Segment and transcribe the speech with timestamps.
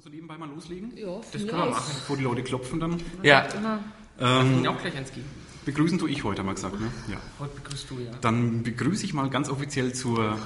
[0.00, 0.96] wir so nebenbei mal loslegen?
[0.96, 3.02] Ja, das können wir machen, bevor die Leute klopfen dann.
[3.22, 3.80] Ja, Immer.
[4.18, 5.26] Ähm, auch gleich eins geben.
[5.66, 6.90] begrüßen tue ich heute, haben wir gesagt, ne?
[7.08, 7.18] Ja.
[7.38, 8.10] Heute begrüßt du ja.
[8.22, 10.38] Dann begrüße ich mal ganz offiziell zur,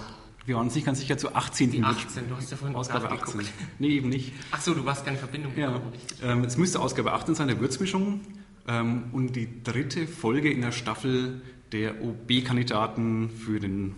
[0.44, 1.70] wir waren uns nicht ganz sicher, zur 18.
[1.70, 3.16] Die 18, du hast ja vorhin Ausgabe 18.
[3.16, 3.52] nachgeguckt.
[3.78, 4.32] Nee, eben nicht.
[4.50, 5.80] Ach so, du warst keine Verbindung Ja.
[6.22, 8.22] Ähm, es müsste Ausgabe 18 sein, der Würzmischung.
[8.66, 13.94] Ähm, und die dritte Folge in der Staffel der OB-Kandidaten für, den,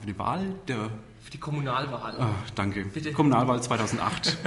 [0.00, 0.90] für die Wahl der.
[1.24, 2.20] Für die Kommunalwahl.
[2.20, 2.84] Ah, danke.
[2.84, 3.12] Bitte.
[3.12, 4.36] Kommunalwahl 2008.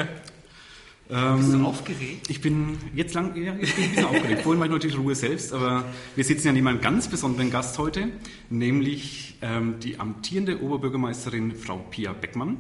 [1.07, 2.29] Bist ähm, du aufgeregt?
[2.29, 4.41] Ich bin jetzt lang, ja, ich bin ein bisschen aufgeregt.
[4.43, 5.85] Vorhin war ich die Ruhe selbst, aber
[6.15, 8.09] wir sitzen ja neben einem ganz besonderen Gast heute,
[8.49, 12.57] nämlich ähm, die amtierende Oberbürgermeisterin Frau Pia Beckmann.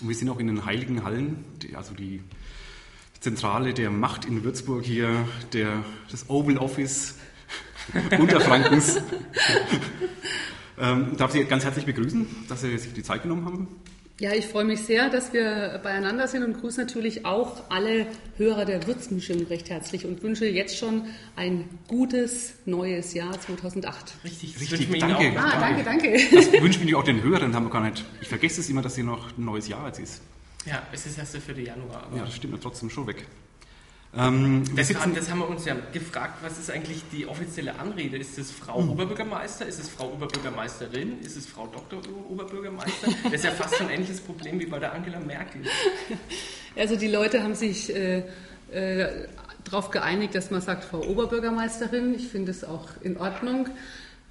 [0.00, 2.22] Und wir sind auch in den Heiligen Hallen, die, also die
[3.18, 5.10] Zentrale der Macht in Würzburg hier,
[5.52, 7.18] der, das Oval Office
[8.18, 9.00] Unterfrankens.
[10.78, 13.68] ähm, darf Sie ganz herzlich begrüßen, dass Sie sich die Zeit genommen haben.
[14.20, 18.06] Ja, ich freue mich sehr, dass wir beieinander sind und grüße natürlich auch alle
[18.36, 21.04] Hörer der Würzmischung recht herzlich und wünsche jetzt schon
[21.36, 24.12] ein gutes neues Jahr 2008.
[24.22, 25.40] Richtig, das Richtig, wir Ihnen danke.
[25.40, 25.42] auch.
[25.42, 26.20] Ah, danke, danke.
[26.34, 28.04] Das wünschen wir auch den Hörern, haben wir gar nicht.
[28.20, 30.20] Ich vergesse es immer, dass sie noch ein neues Jahr jetzt ist.
[30.66, 31.58] Ja, es ist erst der 4.
[31.58, 32.02] Januar.
[32.04, 33.26] Aber Ja, das stimmt ja trotzdem schon weg.
[34.16, 37.78] Ähm, wir das, sitzen, das haben wir uns ja gefragt, was ist eigentlich die offizielle
[37.78, 38.16] Anrede?
[38.16, 38.90] Ist es Frau Hm.
[38.90, 39.66] Oberbürgermeister?
[39.66, 41.20] Ist es Frau Oberbürgermeisterin?
[41.20, 42.00] Ist es Frau Dr.
[42.28, 43.08] Oberbürgermeister?
[43.24, 45.62] Das ist ja fast so ein ähnliches Problem wie bei der Angela Merkel.
[46.76, 48.22] Also die Leute haben sich äh,
[48.70, 49.26] äh,
[49.64, 52.14] darauf geeinigt, dass man sagt Frau Oberbürgermeisterin.
[52.14, 53.68] Ich finde es auch in Ordnung.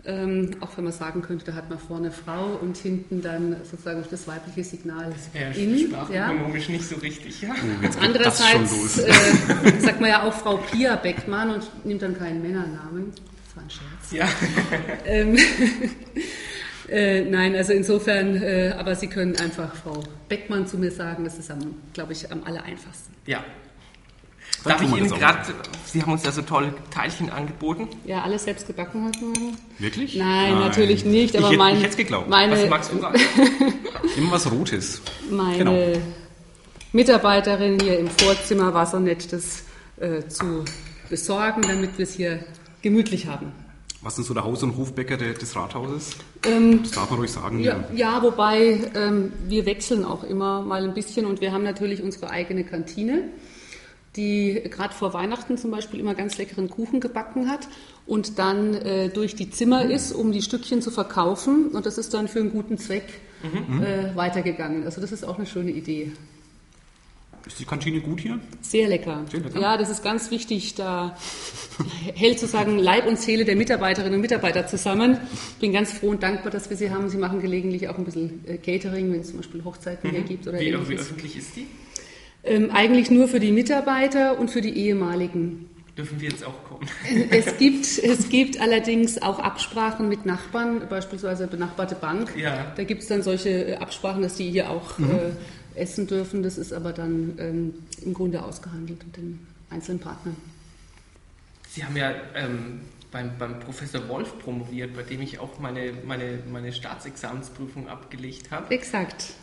[0.06, 4.02] Ähm, auch wenn man sagen könnte, da hat man vorne Frau und hinten dann sozusagen
[4.10, 5.78] das weibliche Signal Ja, in.
[5.78, 5.88] Ja.
[5.88, 7.42] sprachökonomisch nicht so richtig.
[7.42, 7.50] Ja.
[7.54, 8.98] oh, jetzt geht das schon Andererseits los.
[9.00, 13.12] äh, sagt man ja auch Frau Pia Beckmann und nimmt dann keinen Männernamen.
[13.46, 14.12] Das war ein Scherz.
[14.12, 14.30] ja.
[15.06, 15.38] Ähm,
[16.90, 21.38] äh, nein, also insofern, äh, aber Sie können einfach Frau Beckmann zu mir sagen, das
[21.38, 23.14] ist, am, glaube ich, am aller einfachsten.
[23.26, 23.44] ja.
[24.64, 25.54] Dann Darf ich Ihnen gerade,
[25.86, 27.88] Sie haben uns ja so tolle Teilchen angeboten.
[28.06, 29.58] Ja, alles selbst gebacken heute Morgen?
[29.78, 30.16] Wirklich?
[30.18, 32.30] Nein, natürlich nicht, aber ich hätte, mein- ich hätte es geglaubt.
[32.30, 33.18] Meine, Was magst du gerade?
[34.18, 35.02] Immer was Rotes.
[35.32, 36.00] meine Genau.
[36.92, 39.64] Mitarbeiterin hier im Vorzimmer war so nett, das
[40.00, 40.66] äh, zu
[41.10, 42.40] besorgen, damit wir es hier
[42.82, 43.52] gemütlich haben.
[44.02, 46.16] Was ist so der Haus- und Hofbäcker des Rathauses?
[46.46, 47.60] Ähm, Das darf man ruhig sagen.
[47.60, 52.02] Ja, ja wobei ähm, wir wechseln auch immer mal ein bisschen und wir haben natürlich
[52.02, 53.24] unsere eigene Kantine,
[54.16, 57.68] die gerade vor Weihnachten zum Beispiel immer ganz leckeren Kuchen gebacken hat
[58.08, 62.14] und dann äh, durch die Zimmer ist, um die Stückchen zu verkaufen und das ist
[62.14, 63.06] dann für einen guten Zweck
[63.44, 64.84] äh, weitergegangen.
[64.84, 66.12] Also das ist auch eine schöne Idee.
[67.46, 68.40] Ist die Kantine gut hier?
[68.62, 69.24] Sehr lecker.
[69.32, 69.60] Sehr lecker.
[69.60, 70.76] Ja, das ist ganz wichtig.
[70.76, 71.18] Da
[72.14, 75.18] hält sozusagen Leib und Seele der Mitarbeiterinnen und Mitarbeiter zusammen.
[75.54, 77.10] Ich bin ganz froh und dankbar, dass wir sie haben.
[77.10, 80.48] Sie machen gelegentlich auch ein bisschen äh, Catering, wenn es zum Beispiel Hochzeiten hier gibt
[80.48, 81.02] oder Wie, wie ähnliches.
[81.02, 81.66] öffentlich ist die?
[82.44, 85.70] Ähm, eigentlich nur für die Mitarbeiter und für die ehemaligen.
[85.98, 86.88] Dürfen wir jetzt auch kommen?
[87.30, 92.34] Es gibt, es gibt allerdings auch Absprachen mit Nachbarn, beispielsweise benachbarte Bank.
[92.38, 92.72] Ja.
[92.78, 95.34] Da gibt es dann solche äh, Absprachen, dass die hier auch äh,
[95.76, 96.42] essen dürfen.
[96.42, 100.38] Das ist aber dann ähm, im Grunde ausgehandelt mit den einzelnen Partnern.
[101.68, 106.40] Sie haben ja ähm, beim, beim Professor Wolf promoviert, bei dem ich auch meine, meine,
[106.50, 108.74] meine Staatsexamensprüfung abgelegt habe.
[108.74, 109.34] Exakt.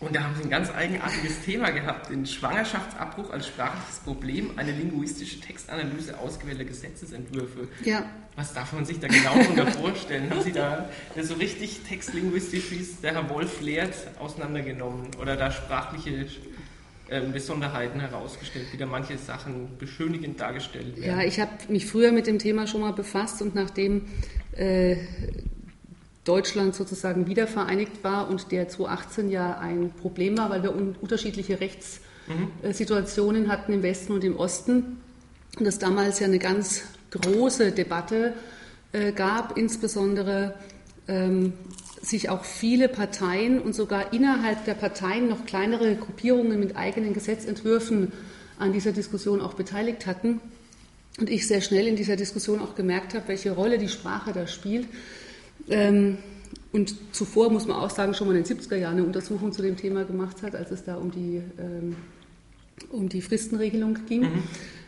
[0.00, 4.72] Und da haben Sie ein ganz eigenartiges Thema gehabt, den Schwangerschaftsabbruch als sprachliches Problem, eine
[4.72, 7.68] linguistische Textanalyse ausgewählter Gesetzesentwürfe.
[7.84, 8.04] Ja.
[8.34, 10.30] Was darf man sich da genau darunter vorstellen?
[10.30, 10.88] Haben Sie da
[11.20, 16.26] so richtig textlinguistisch, wie es der Herr Wolf lehrt, auseinandergenommen oder da sprachliche
[17.10, 21.18] ähm, Besonderheiten herausgestellt, wie da manche Sachen beschönigend dargestellt werden?
[21.18, 24.06] Ja, ich habe mich früher mit dem Thema schon mal befasst und nachdem
[24.52, 24.96] äh,
[26.30, 31.58] Deutschland sozusagen wiedervereinigt war und der 2018 ja ein Problem war, weil wir un unterschiedliche
[31.60, 34.98] Rechtssituationen hatten im Westen und im Osten
[35.58, 38.34] und es damals ja eine ganz große Debatte
[38.92, 40.54] äh, gab, insbesondere
[41.08, 41.54] ähm,
[42.00, 48.12] sich auch viele Parteien und sogar innerhalb der Parteien noch kleinere Gruppierungen mit eigenen Gesetzentwürfen
[48.56, 50.40] an dieser Diskussion auch beteiligt hatten.
[51.18, 54.46] Und ich sehr schnell in dieser Diskussion auch gemerkt habe, welche Rolle die Sprache da
[54.46, 54.86] spielt.
[55.70, 56.18] Ähm,
[56.72, 59.62] und zuvor, muss man auch sagen, schon mal in den 70er Jahren eine Untersuchung zu
[59.62, 61.96] dem Thema gemacht hat, als es da um die, ähm,
[62.90, 64.26] um die Fristenregelung ging,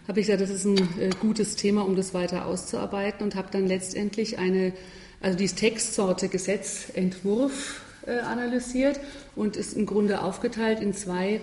[0.06, 3.48] habe ich gesagt, das ist ein äh, gutes Thema, um das weiter auszuarbeiten und habe
[3.50, 4.72] dann letztendlich eine,
[5.20, 9.00] also die Textsorte Gesetzentwurf äh, analysiert
[9.36, 11.40] und ist im Grunde aufgeteilt in zwei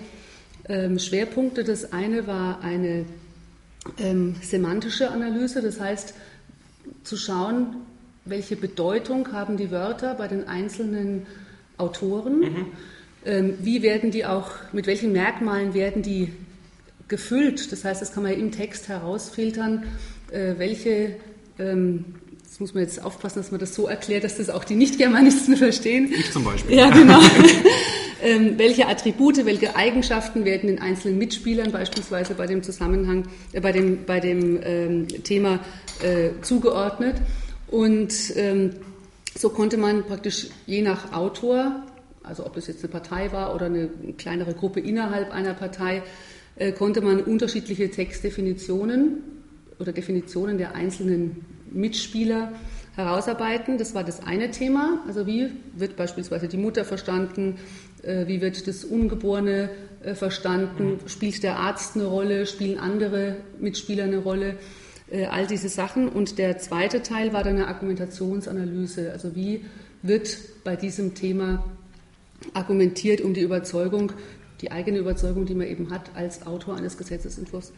[0.68, 1.64] ähm, Schwerpunkte.
[1.64, 3.06] Das eine war eine
[3.98, 6.14] ähm, semantische Analyse, das heißt
[7.04, 7.76] zu schauen,
[8.30, 11.26] welche Bedeutung haben die Wörter bei den einzelnen
[11.78, 12.44] Autoren
[13.26, 16.30] ähm, wie werden die auch, mit welchen Merkmalen werden die
[17.08, 17.72] gefüllt?
[17.72, 19.84] Das heißt, das kann man im Text herausfiltern,
[20.32, 21.16] äh, welche,
[21.58, 22.06] ähm,
[22.44, 25.58] das muss man jetzt aufpassen, dass man das so erklärt, dass das auch die Nicht-Germanisten
[25.58, 26.14] verstehen.
[26.18, 26.78] Ich zum Beispiel.
[26.78, 27.20] Ja, genau.
[28.24, 33.74] ähm, welche Attribute, welche Eigenschaften werden den einzelnen Mitspielern beispielsweise bei dem Zusammenhang, äh, bei
[33.74, 35.60] dem, bei dem ähm, Thema
[36.02, 37.18] äh, zugeordnet?
[37.72, 38.72] Und ähm,
[39.38, 41.84] so konnte man praktisch je nach Autor,
[42.24, 46.04] also ob es jetzt eine Partei war oder eine kleinere Gruppe innerhalb einer Partei,
[46.56, 49.22] äh, konnte man unterschiedliche Textdefinitionen
[49.80, 52.54] oder Definitionen der einzelnen Mitspieler
[52.96, 53.78] herausarbeiten.
[53.78, 55.00] Das war das eine Thema.
[55.08, 57.56] Also wie wird beispielsweise die Mutter verstanden?
[58.02, 59.70] Äh, wie wird das Ungeborene
[60.04, 61.00] äh, verstanden?
[61.08, 62.46] Spielt der Arzt eine Rolle?
[62.46, 64.58] Spielen andere Mitspieler eine Rolle?
[65.12, 66.08] Äh, all diese Sachen.
[66.08, 69.12] Und der zweite Teil war dann eine Argumentationsanalyse.
[69.12, 69.66] Also wie
[70.02, 71.64] wird bei diesem Thema
[72.54, 74.12] argumentiert, um die Überzeugung,
[74.62, 77.72] die eigene Überzeugung, die man eben hat als Autor eines Gesetzesentwurfs,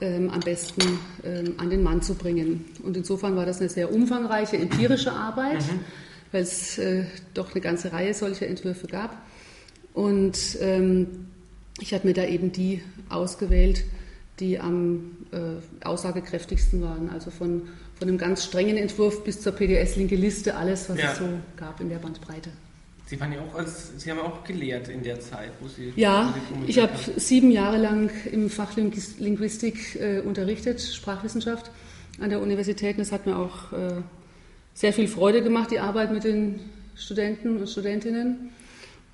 [0.00, 2.64] ähm, am besten ähm, an den Mann zu bringen.
[2.82, 5.80] Und insofern war das eine sehr umfangreiche empirische Arbeit, mhm.
[6.32, 9.16] weil es äh, doch eine ganze Reihe solcher Entwürfe gab.
[9.92, 11.26] Und ähm,
[11.80, 13.84] ich habe mir da eben die ausgewählt,
[14.38, 17.10] die am äh, aussagekräftigsten waren.
[17.10, 17.68] Also von,
[17.98, 21.12] von einem ganz strengen Entwurf bis zur PDS-linke Liste, alles, was ja.
[21.12, 22.50] es so gab in der Bandbreite.
[23.06, 25.92] Sie waren ja auch als, Sie haben auch gelehrt in der Zeit, wo Sie.
[25.96, 31.72] Ja, wo Sie ich habe sieben Jahre lang im Fach Linguistik äh, unterrichtet, Sprachwissenschaft
[32.20, 32.96] an der Universität.
[32.96, 34.02] Und es hat mir auch äh,
[34.74, 36.60] sehr viel Freude gemacht, die Arbeit mit den
[36.94, 38.50] Studenten und Studentinnen.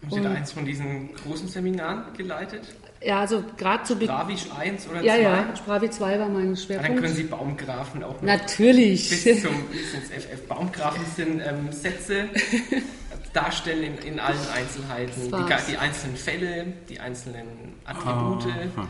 [0.03, 2.63] Haben Sie da eins von diesen großen Seminaren geleitet?
[3.03, 4.09] Ja, also gerade zu Beginn.
[4.09, 5.07] Spravisch 1 oder 2?
[5.07, 6.91] Ja, ja, Spravi 2 war mein Schwerpunkt.
[6.91, 9.11] dann können Sie Baumgrafen auch noch Natürlich.
[9.11, 10.49] Bis, zum, bis ins FF.
[10.49, 12.29] Baumgrafen sind ähm, Sätze
[13.33, 15.23] darstellen in, in allen Einzelheiten.
[15.25, 18.47] Die, die, einzelnen Fälle, die einzelnen Attribute.
[18.77, 18.87] Ah.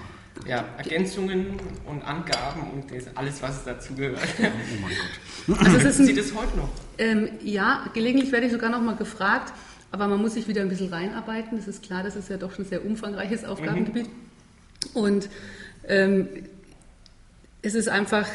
[0.46, 1.56] Ja, Ergänzungen
[1.86, 4.20] und Angaben und alles, was dazu gehört.
[4.38, 4.42] Oh
[4.82, 5.66] mein Gott.
[5.66, 6.68] Also es ist Sie das heute noch?
[6.98, 9.52] Ähm, ja, gelegentlich werde ich sogar noch mal gefragt,
[9.90, 11.56] aber man muss sich wieder ein bisschen reinarbeiten.
[11.56, 14.06] Das ist klar, das ist ja doch schon ein sehr umfangreiches Aufgabengebiet.
[14.06, 15.00] Mhm.
[15.00, 15.28] Und
[15.88, 16.28] ähm,
[17.62, 18.26] es ist einfach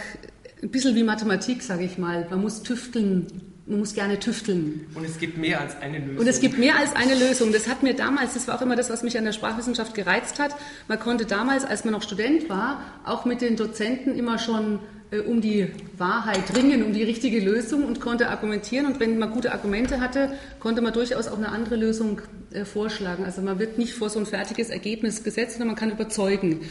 [0.62, 2.28] ein bisschen wie Mathematik, sage ich mal.
[2.30, 3.28] Man muss tüfteln,
[3.66, 4.88] man muss gerne tüfteln.
[4.94, 6.18] Und es gibt mehr als eine Lösung.
[6.18, 7.52] Und es gibt mehr als eine Lösung.
[7.52, 10.40] Das hat mir damals, das war auch immer das, was mich an der Sprachwissenschaft gereizt
[10.40, 10.56] hat.
[10.88, 14.80] Man konnte damals, als man noch Student war, auch mit den Dozenten immer schon
[15.20, 15.68] um die
[15.98, 18.86] Wahrheit ringen, um die richtige Lösung und konnte argumentieren.
[18.86, 22.22] Und wenn man gute Argumente hatte, konnte man durchaus auch eine andere Lösung
[22.54, 23.26] äh, vorschlagen.
[23.26, 26.62] Also man wird nicht vor so ein fertiges Ergebnis gesetzt, sondern man kann überzeugen.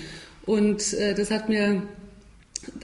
[0.46, 1.82] Und äh, das hat mir,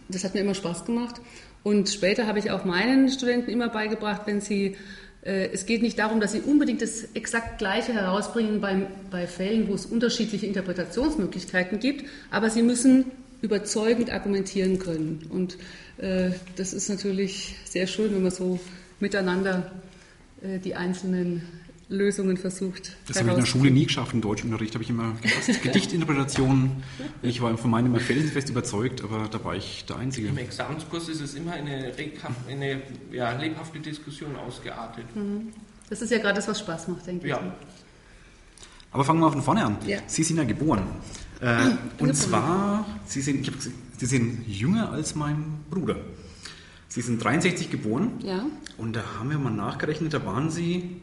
[0.09, 1.17] das hat mir immer Spaß gemacht.
[1.63, 4.77] Und später habe ich auch meinen Studenten immer beigebracht, wenn sie
[5.23, 9.69] äh, es geht nicht darum, dass sie unbedingt das exakt Gleiche herausbringen beim, bei Fällen,
[9.69, 13.07] wo es unterschiedliche Interpretationsmöglichkeiten gibt, aber sie müssen
[13.43, 15.27] überzeugend argumentieren können.
[15.31, 15.59] Und
[15.99, 18.59] äh, das ist natürlich sehr schön, wenn man so
[19.01, 19.73] miteinander
[20.43, 21.43] äh, die einzelnen
[21.89, 22.97] Lösungen versucht.
[23.07, 24.13] Das habe ich in der Schule nie geschafft.
[24.13, 25.17] Im Deutschunterricht habe ich immer.
[25.63, 26.83] Gedichtinterpretationen.
[27.23, 30.29] Ich war von meinem immer felsenfest überzeugt, aber da war ich der Einzige.
[30.29, 31.93] Im Examenskurs ist es immer eine,
[32.49, 35.05] eine ja, lebhafte Diskussion ausgeartet.
[35.15, 35.53] Mhm.
[35.89, 37.37] Das ist ja gerade das, was Spaß macht, denke ja.
[37.37, 37.53] ich.
[38.91, 39.77] Aber fangen wir von vorne an.
[39.87, 39.99] Ja.
[40.07, 40.83] Sie sind ja geboren.
[41.41, 43.69] Äh, und zwar, Sie sind, gesagt,
[43.99, 45.97] Sie sind jünger als mein Bruder.
[46.89, 48.13] Sie sind 63 geboren.
[48.23, 48.47] Ja.
[48.79, 51.03] Und da haben wir mal nachgerechnet, da waren Sie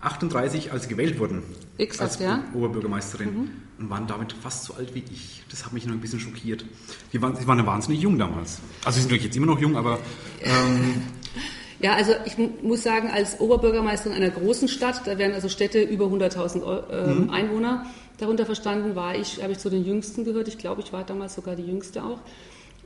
[0.00, 1.42] 38, als Sie gewählt wurden.
[1.76, 2.44] Exakt, als ja.
[2.54, 3.34] Oberbürgermeisterin.
[3.34, 3.50] Mhm.
[3.78, 5.44] Und waren damit fast so alt wie ich.
[5.50, 6.64] Das hat mich noch ein bisschen schockiert.
[7.12, 8.58] Sie waren, Sie waren ja wahnsinnig jung damals.
[8.84, 10.00] Also Sie sind natürlich jetzt immer noch jung, aber...
[10.42, 11.02] Ähm,
[11.80, 16.06] ja, also ich muss sagen, als Oberbürgermeisterin einer großen Stadt, da wären also Städte über
[16.06, 17.30] 100.000 äh, mhm.
[17.30, 17.86] Einwohner,
[18.18, 20.48] darunter verstanden war ich, habe ich zu den Jüngsten gehört.
[20.48, 22.18] Ich glaube, ich war damals sogar die Jüngste auch.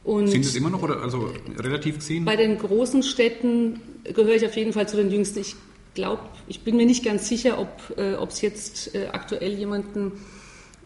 [0.05, 2.25] Und Sind es immer noch oder also relativ gesehen?
[2.25, 5.41] Bei den großen Städten gehöre ich auf jeden Fall zu den Jüngsten.
[5.41, 5.55] Ich
[5.95, 10.13] glaube, ich bin mir nicht ganz sicher, ob äh, es jetzt äh, aktuell jemanden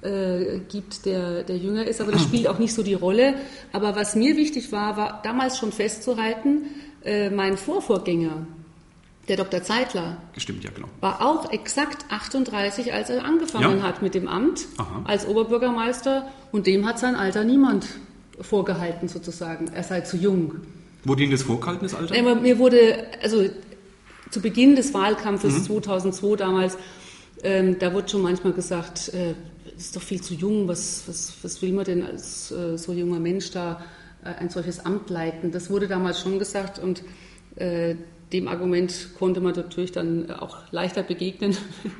[0.03, 3.35] äh, gibt, der, der jünger ist, aber das spielt auch nicht so die Rolle.
[3.73, 6.67] Aber was mir wichtig war, war damals schon festzuhalten,
[7.05, 8.47] äh, mein Vorvorgänger,
[9.29, 9.63] der Dr.
[9.63, 10.89] Zeitler, Gestimmt, ja, genau.
[11.01, 13.83] war auch exakt 38, als er angefangen ja.
[13.83, 15.03] hat mit dem Amt Aha.
[15.05, 17.87] als Oberbürgermeister und dem hat sein Alter niemand
[18.41, 19.69] vorgehalten sozusagen.
[19.73, 20.55] Er sei zu jung.
[21.05, 22.15] Wurde Ihnen das vorgehalten, das Alter?
[22.15, 23.49] Ja, mir wurde, also
[24.31, 25.65] zu Beginn des Wahlkampfes mhm.
[25.65, 26.77] 2002 damals,
[27.43, 29.35] ähm, da wurde schon manchmal gesagt, äh,
[29.77, 33.21] ist doch viel zu jung, was, was, was will man denn als äh, so junger
[33.21, 33.83] Mensch da
[34.25, 35.53] äh, ein solches Amt leiten?
[35.53, 37.03] Das wurde damals schon gesagt und
[37.57, 37.97] äh,
[38.33, 41.57] dem Argument konnte man natürlich dann auch leichter begegnen,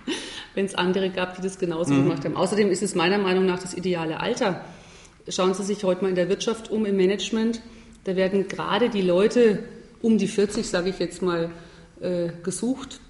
[0.55, 2.05] wenn es andere gab, die das genauso mhm.
[2.05, 2.37] gemacht haben.
[2.37, 4.65] Außerdem ist es meiner Meinung nach das ideale Alter.
[5.29, 7.61] Schauen Sie sich heute mal in der Wirtschaft um, im Management.
[8.05, 9.65] Da werden gerade die Leute
[10.03, 11.51] um die 40, sage ich jetzt mal,
[12.01, 13.01] äh, gesucht.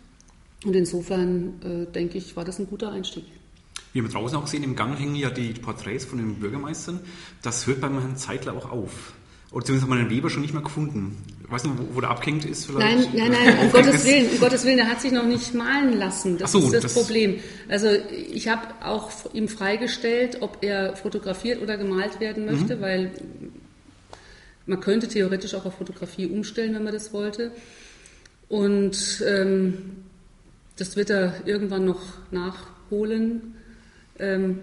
[0.64, 3.24] Und insofern äh, denke ich, war das ein guter Einstieg.
[3.92, 7.00] Wie wir draußen auch sehen, im Gang hängen ja die Porträts von den Bürgermeistern.
[7.42, 9.14] Das hört beim Herrn Zeitler auch auf.
[9.56, 11.16] Oder zumindest haben wir den Weber schon nicht mehr gefunden.
[11.42, 13.14] Ich weiß nicht, wo, wo der abgehängt ist vielleicht.
[13.14, 15.96] Nein, nein, nein, um Gottes Willen, um Gottes Willen, er hat sich noch nicht malen
[15.96, 16.36] lassen.
[16.36, 17.40] Das so, ist das, das, Problem.
[17.66, 17.88] Also
[18.30, 22.80] ich habe auch ihm freigestellt, ob er fotografiert oder gemalt werden möchte, mhm.
[22.82, 23.12] weil
[24.66, 27.50] man könnte theoretisch auch auf Fotografie umstellen, wenn man das wollte.
[28.50, 30.04] Und ähm,
[30.76, 33.54] das wird er irgendwann noch nachholen.
[34.18, 34.58] Ähm,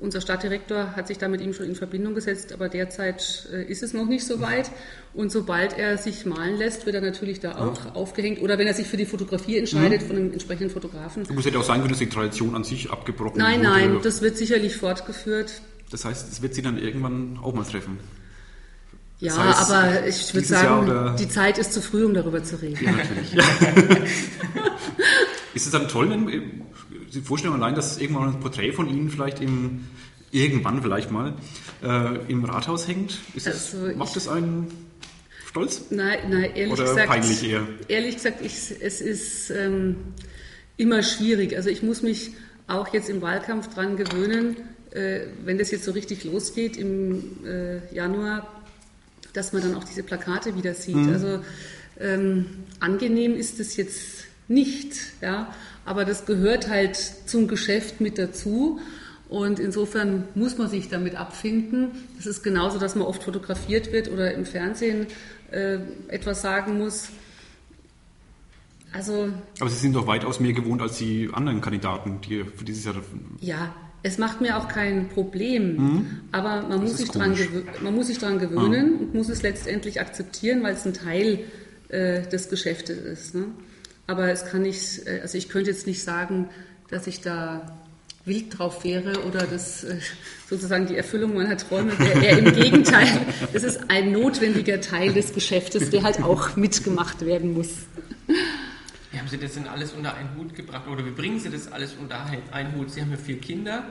[0.00, 3.82] unser Stadtdirektor hat sich da mit ihm schon in Verbindung gesetzt, aber derzeit äh, ist
[3.82, 4.70] es noch nicht so weit.
[5.14, 7.92] Und sobald er sich malen lässt, wird er natürlich da auch ja.
[7.92, 8.40] aufgehängt.
[8.40, 10.06] Oder wenn er sich für die Fotografie entscheidet mhm.
[10.06, 11.22] von einem entsprechenden Fotografen.
[11.22, 13.70] Es hätte auch sein können, dass die Tradition an sich abgebrochen Nein, wurde.
[13.70, 15.62] nein, das wird sicherlich fortgeführt.
[15.90, 17.98] Das heißt, es wird sie dann irgendwann auch mal treffen.
[19.20, 22.60] Ja, das heißt, aber ich würde sagen, die Zeit ist zu früh, um darüber zu
[22.62, 22.78] reden.
[22.84, 23.34] Ja, natürlich.
[25.54, 26.66] ist es dann toll, wenn
[27.12, 29.86] die Vorstellung allein, dass irgendwann ein Porträt von Ihnen vielleicht im,
[30.30, 31.34] irgendwann vielleicht mal
[31.82, 33.18] äh, im Rathaus hängt?
[33.34, 34.66] Ist das, also macht das einen
[35.46, 35.86] stolz?
[35.90, 37.08] Nein, nein ehrlich Oder gesagt.
[37.08, 37.66] peinlich eher?
[37.88, 39.96] Ehrlich gesagt, ich, es ist ähm,
[40.76, 41.56] immer schwierig.
[41.56, 42.32] Also ich muss mich
[42.66, 44.56] auch jetzt im Wahlkampf dran gewöhnen,
[44.90, 48.62] äh, wenn das jetzt so richtig losgeht im äh, Januar,
[49.32, 50.96] dass man dann auch diese Plakate wieder sieht.
[50.96, 51.12] Mhm.
[51.12, 51.40] Also
[52.00, 52.46] ähm,
[52.80, 55.54] angenehm ist es jetzt nicht, ja,
[55.88, 58.78] aber das gehört halt zum Geschäft mit dazu.
[59.28, 61.90] Und insofern muss man sich damit abfinden.
[62.16, 65.06] Das ist genauso, dass man oft fotografiert wird oder im Fernsehen
[65.50, 65.78] äh,
[66.08, 67.08] etwas sagen muss.
[68.92, 69.28] Also,
[69.60, 72.94] Aber Sie sind doch weitaus mehr gewohnt als die anderen Kandidaten, die für dieses Jahr.
[73.40, 76.06] Ja, es macht mir auch kein Problem, mhm.
[76.32, 77.36] aber man muss, sich dran
[77.82, 79.00] man muss sich daran gewöhnen ja.
[79.00, 81.40] und muss es letztendlich akzeptieren, weil es ein Teil
[81.88, 83.34] äh, des Geschäftes ist.
[83.34, 83.46] Ne?
[84.08, 86.48] Aber es kann nicht, äh, also ich könnte jetzt nicht sagen,
[86.88, 87.78] dass ich da
[88.24, 89.98] wild drauf wäre oder das äh,
[90.48, 92.24] sozusagen die Erfüllung meiner Träume wäre.
[92.24, 93.06] Eher im Gegenteil,
[93.52, 97.68] es ist ein notwendiger Teil des Geschäftes, der halt auch mitgemacht werden muss.
[99.12, 101.70] Wie haben Sie das denn alles unter einen Hut gebracht oder wie bringen Sie das
[101.70, 102.90] alles unter einen Hut?
[102.90, 103.84] Sie haben ja vier Kinder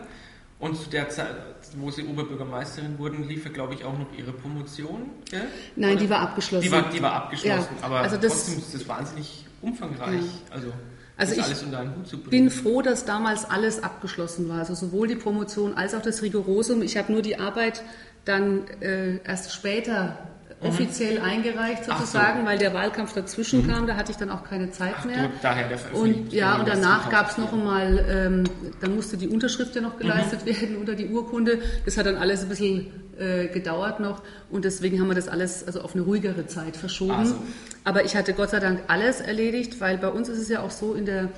[0.58, 1.36] und zu der Zeit,
[1.78, 5.12] wo Sie Oberbürgermeisterin wurden, lief ja, glaube ich, auch noch Ihre Promotion.
[5.32, 5.42] Ja?
[5.76, 6.02] Nein, oder?
[6.02, 6.64] die war abgeschlossen.
[6.64, 10.22] Die war, die war abgeschlossen, ja, aber also das, trotzdem ist das wahnsinnig umfangreich.
[10.22, 10.56] Ja.
[10.56, 10.74] Also,
[11.18, 14.60] also ich bin froh, dass damals alles abgeschlossen war.
[14.60, 16.84] Also sowohl die Promotion als auch das Rigorosum.
[16.84, 17.84] Ich habe nur die Arbeit
[18.26, 20.18] dann äh, erst später.
[20.62, 22.46] Offiziell eingereicht sozusagen, so.
[22.48, 23.70] weil der Wahlkampf dazwischen mhm.
[23.70, 23.88] kam.
[23.88, 25.30] Da hatte ich dann auch keine Zeit Ach, mehr.
[25.42, 28.44] daher der und ja, und danach gab es noch einmal, ähm,
[28.82, 30.46] dann musste die Unterschrift ja noch geleistet mhm.
[30.62, 31.60] werden unter die Urkunde.
[31.86, 32.88] Das hat dann alles ein bisschen
[33.20, 37.26] äh, gedauert noch und deswegen haben wir das alles also auf eine ruhigere Zeit verschoben.
[37.26, 37.36] So.
[37.84, 40.72] Aber ich hatte Gott sei Dank alles erledigt, weil bei uns ist es ja auch
[40.72, 41.30] so in der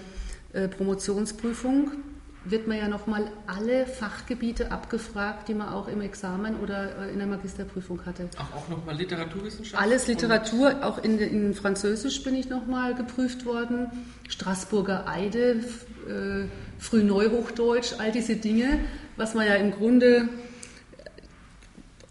[0.53, 1.91] äh, Promotionsprüfung,
[2.45, 7.19] wird man ja nochmal alle Fachgebiete abgefragt, die man auch im Examen oder äh, in
[7.19, 8.29] der Magisterprüfung hatte.
[8.37, 9.81] Ach, auch nochmal Literaturwissenschaft?
[9.81, 13.87] Alles Literatur, auch in, in Französisch bin ich nochmal geprüft worden,
[14.29, 15.63] Straßburger Eide,
[16.07, 16.45] äh,
[16.79, 18.79] Frühneuhochdeutsch, all diese Dinge,
[19.17, 20.29] was man ja im Grunde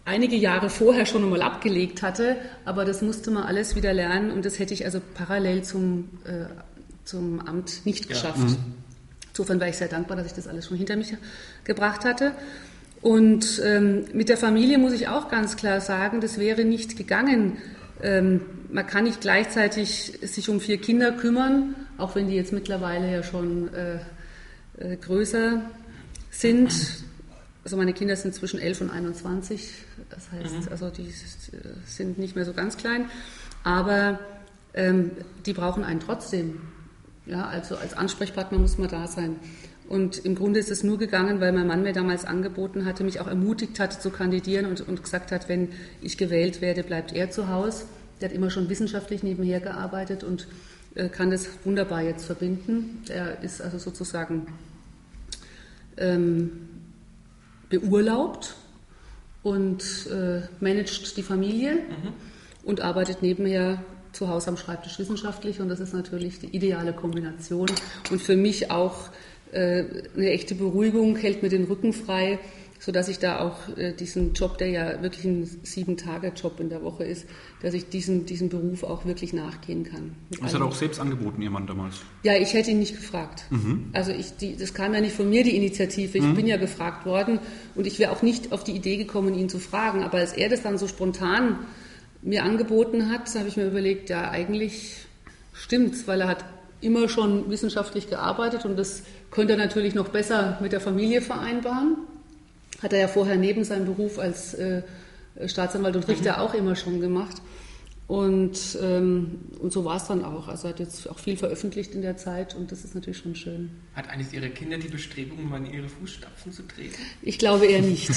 [0.05, 4.45] einige Jahre vorher schon einmal abgelegt hatte, aber das musste man alles wieder lernen und
[4.45, 6.45] das hätte ich also parallel zum, äh,
[7.03, 8.37] zum Amt nicht geschafft.
[8.37, 8.45] Ja.
[8.45, 8.88] Mhm.
[9.39, 11.15] Insofern war ich sehr dankbar, dass ich das alles schon hinter mich
[11.63, 12.33] gebracht hatte.
[13.01, 17.55] Und ähm, mit der Familie muss ich auch ganz klar sagen, das wäre nicht gegangen.
[18.03, 23.09] Ähm, man kann nicht gleichzeitig sich um vier Kinder kümmern, auch wenn die jetzt mittlerweile
[23.09, 23.99] ja schon äh,
[24.77, 25.61] äh, größer
[26.29, 26.73] sind.
[27.63, 29.71] Also meine Kinder sind zwischen 11 und 21,
[30.09, 30.67] das heißt, mhm.
[30.69, 31.13] also die
[31.85, 33.05] sind nicht mehr so ganz klein,
[33.63, 34.19] aber
[34.73, 35.11] ähm,
[35.45, 36.59] die brauchen einen trotzdem.
[37.29, 39.35] Ja, also als Ansprechpartner muss man da sein.
[39.87, 43.19] Und im Grunde ist es nur gegangen, weil mein Mann mir damals angeboten hatte, mich
[43.19, 45.69] auch ermutigt hat zu kandidieren und, und gesagt hat, wenn
[46.01, 47.85] ich gewählt werde, bleibt er zu Hause.
[48.19, 50.47] Der hat immer schon wissenschaftlich nebenher gearbeitet und
[50.95, 53.03] äh, kann das wunderbar jetzt verbinden.
[53.09, 54.47] Er ist also sozusagen
[55.97, 56.67] ähm,
[57.69, 58.55] beurlaubt
[59.43, 62.13] und äh, managt die Familie mhm.
[62.63, 67.69] und arbeitet nebenher zu Hause am Schreibtisch wissenschaftlich und das ist natürlich die ideale Kombination
[68.11, 69.09] und für mich auch
[69.51, 69.83] äh,
[70.15, 72.39] eine echte Beruhigung, hält mir den Rücken frei,
[72.79, 77.03] sodass ich da auch äh, diesen Job, der ja wirklich ein Sieben-Tage-Job in der Woche
[77.03, 77.25] ist,
[77.61, 80.15] dass ich diesen, diesem Beruf auch wirklich nachgehen kann.
[80.41, 81.95] Das hat er auch selbst angeboten, Ihr Mann damals?
[82.23, 83.45] Ja, ich hätte ihn nicht gefragt.
[83.49, 83.89] Mhm.
[83.91, 86.17] Also ich, die, das kam ja nicht von mir, die Initiative.
[86.17, 86.35] Ich mhm.
[86.35, 87.39] bin ja gefragt worden
[87.75, 90.03] und ich wäre auch nicht auf die Idee gekommen, ihn zu fragen.
[90.03, 91.59] Aber als er das dann so spontan
[92.21, 95.05] mir angeboten hat, habe ich mir überlegt, ja, eigentlich
[95.53, 96.45] stimmt's, weil er hat
[96.81, 101.97] immer schon wissenschaftlich gearbeitet und das könnte er natürlich noch besser mit der Familie vereinbaren.
[102.81, 104.83] Hat er ja vorher neben seinem Beruf als äh,
[105.45, 106.39] Staatsanwalt und Richter mhm.
[106.39, 107.41] auch immer schon gemacht.
[108.09, 110.47] Und, ähm, und so war es dann auch.
[110.47, 113.69] Also hat jetzt auch viel veröffentlicht in der Zeit und das ist natürlich schon schön.
[113.93, 116.95] Hat eines Ihrer Kinder die Bestrebungen, mal in Ihre Fußstapfen zu treten?
[117.21, 118.09] Ich glaube eher nicht.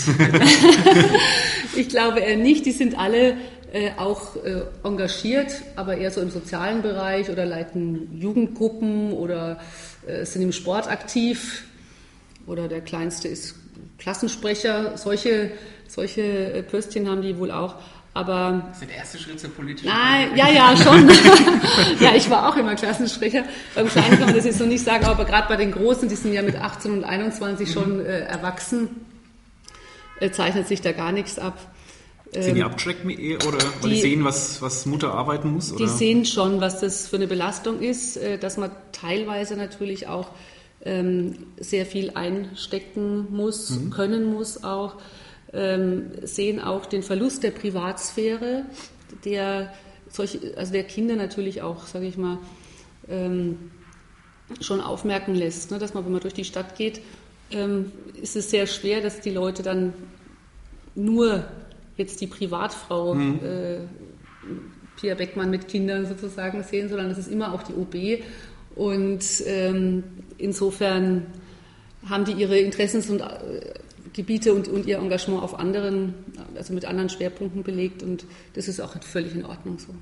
[1.77, 2.65] ich glaube eher nicht.
[2.65, 3.37] Die sind alle
[3.71, 9.61] äh, auch äh, engagiert, aber eher so im sozialen Bereich oder leiten Jugendgruppen oder
[10.07, 11.65] äh, sind im Sport aktiv.
[12.47, 13.57] Oder der Kleinste ist
[13.99, 14.97] Klassensprecher.
[14.97, 15.51] Solche,
[15.87, 17.77] solche äh, Pöstchen haben die wohl auch.
[18.14, 21.09] Aber das ist der erste Schritt zur politischen Nein, ja, ja, schon.
[22.00, 23.45] ja, ich war auch immer Klassensprecher.
[23.75, 26.14] Beim Kleinen kann man das jetzt noch nicht sagen, aber gerade bei den Großen, die
[26.14, 27.73] sind ja mit 18 und 21 mhm.
[27.73, 29.07] schon äh, erwachsen,
[30.21, 31.59] äh, zeichnet sich da gar nichts ab.
[32.33, 35.73] Sind die ähm, abgeschreckt mit ihr oder die, die sehen, was, was Mutter arbeiten muss?
[35.73, 35.85] Oder?
[35.85, 40.28] Die sehen schon, was das für eine Belastung ist, äh, dass man teilweise natürlich auch
[40.85, 43.90] ähm, sehr viel einstecken muss, mhm.
[43.90, 44.97] können muss auch
[45.52, 48.64] sehen auch den Verlust der Privatsphäre,
[49.26, 49.73] der,
[50.09, 52.38] solche, also der Kinder natürlich auch, sage ich mal,
[53.09, 53.71] ähm,
[54.61, 57.00] schon aufmerken lässt, ne, dass man, wenn man durch die Stadt geht,
[57.50, 59.92] ähm, ist es sehr schwer, dass die Leute dann
[60.94, 61.44] nur
[61.97, 63.40] jetzt die Privatfrau mhm.
[63.44, 63.78] äh,
[65.00, 68.23] Pia Beckmann mit Kindern sozusagen sehen, sondern es ist immer auch die OB.
[68.75, 70.04] Und ähm,
[70.38, 71.26] insofern
[72.09, 73.75] haben die ihre Interessen und äh,
[74.12, 76.14] Gebiete und, und ihr Engagement auf anderen,
[76.54, 79.95] also mit anderen Schwerpunkten belegt und das ist auch völlig in Ordnung so.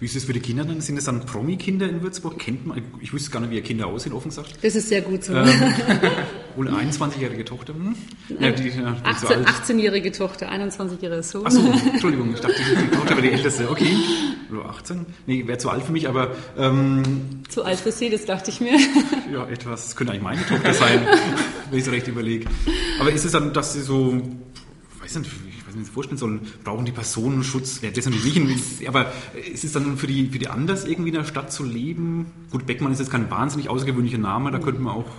[0.00, 0.80] Wie ist es für die Kinder dann?
[0.80, 2.38] Sind es dann Promi-Kinder in Würzburg?
[2.38, 4.58] Kennt man, ich wüsste gar nicht, wie ihr Kinder aussehen, offen gesagt.
[4.62, 5.34] Das ist sehr gut so.
[5.34, 5.48] Ähm,
[6.56, 7.74] wohl 21-jährige Tochter.
[7.74, 7.96] Hm?
[8.38, 11.46] Ja, die, ja, 18, 18-jährige Tochter, 21-jähriger Sohn.
[11.46, 11.60] Achso,
[11.92, 13.68] Entschuldigung, ich dachte, die Tochter wäre die älteste.
[13.68, 13.90] Okay,
[14.52, 15.04] oder 18?
[15.26, 16.30] Nee, wäre zu alt für mich, aber...
[16.56, 18.78] Ähm, zu alt für sie, das dachte ich mir.
[19.32, 19.86] ja, etwas.
[19.86, 21.00] Das könnte eigentlich meine Tochter sein,
[21.70, 22.48] wenn ich so recht überlege.
[23.00, 24.22] Aber ist es dann, dass sie so
[25.08, 27.80] weiß nicht, ich weiß nicht, wie ich vorstellen soll, brauchen die Personen Schutz?
[27.80, 29.12] Ja, das natürlich nicht, aber
[29.52, 32.32] ist es dann für die, für die anders irgendwie in der Stadt zu leben?
[32.50, 35.10] Gut, Beckmann ist jetzt kein wahnsinnig außergewöhnlicher Name, da könnte man auch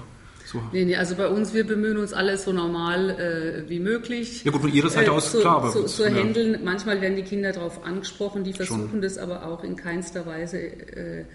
[0.46, 0.62] so.
[0.72, 4.44] Nee, nee, also bei uns, wir bemühen uns alles so normal äh, wie möglich.
[4.44, 5.58] Ja gut, von Ihrer Seite äh, aus, zu, klar.
[5.58, 6.12] Aber zu, zu ja.
[6.12, 6.60] handeln.
[6.64, 9.02] Manchmal werden die Kinder darauf angesprochen, die versuchen Schon.
[9.02, 11.26] das aber auch in keinster Weise äh,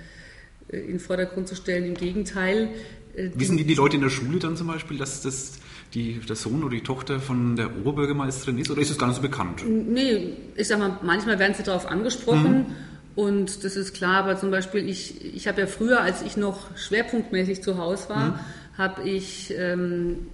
[0.68, 1.84] in den Vordergrund zu stellen.
[1.84, 2.70] Im Gegenteil.
[3.16, 5.52] Äh, Wissen die, die Leute in der Schule dann zum Beispiel, dass das
[5.94, 9.16] die, der Sohn oder die Tochter von der Oberbürgermeisterin ist oder ist das gar nicht
[9.16, 9.64] so bekannt?
[9.66, 12.52] Nee, ich sag mal, manchmal werden sie darauf angesprochen.
[12.52, 12.66] Mhm.
[13.14, 16.76] Und das ist klar, aber zum Beispiel, ich, ich habe ja früher, als ich noch
[16.76, 18.34] schwerpunktmäßig zu Hause war, mhm.
[18.76, 20.26] habe ich ähm,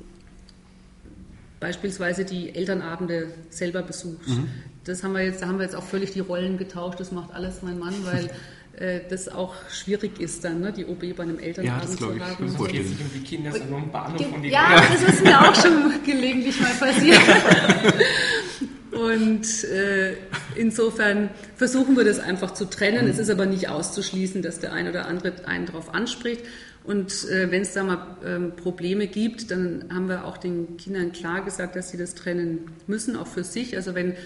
[1.61, 4.27] beispielsweise die Elternabende selber besucht.
[4.27, 4.49] Mhm.
[4.85, 6.99] Das haben wir jetzt, da haben wir jetzt auch völlig die Rollen getauscht.
[7.01, 8.31] Das macht alles mein Mann, weil
[9.09, 12.47] das auch schwierig ist dann, ne, die OB bei einem Elternabend ja, zu haben.
[12.47, 15.23] Ich, das geht sich um die Kinder sind um Bahnhof von die Ja, das ist
[15.23, 17.21] mir auch schon gelegentlich mal passiert.
[18.93, 20.16] Und äh,
[20.57, 23.07] insofern versuchen wir das einfach zu trennen.
[23.07, 26.43] Es ist aber nicht auszuschließen, dass der eine oder andere einen darauf anspricht.
[26.83, 31.12] Und äh, wenn es da mal ähm, Probleme gibt, dann haben wir auch den Kindern
[31.12, 33.77] klar gesagt, dass sie das trennen müssen, auch für sich.
[33.77, 34.16] Also wenn äh,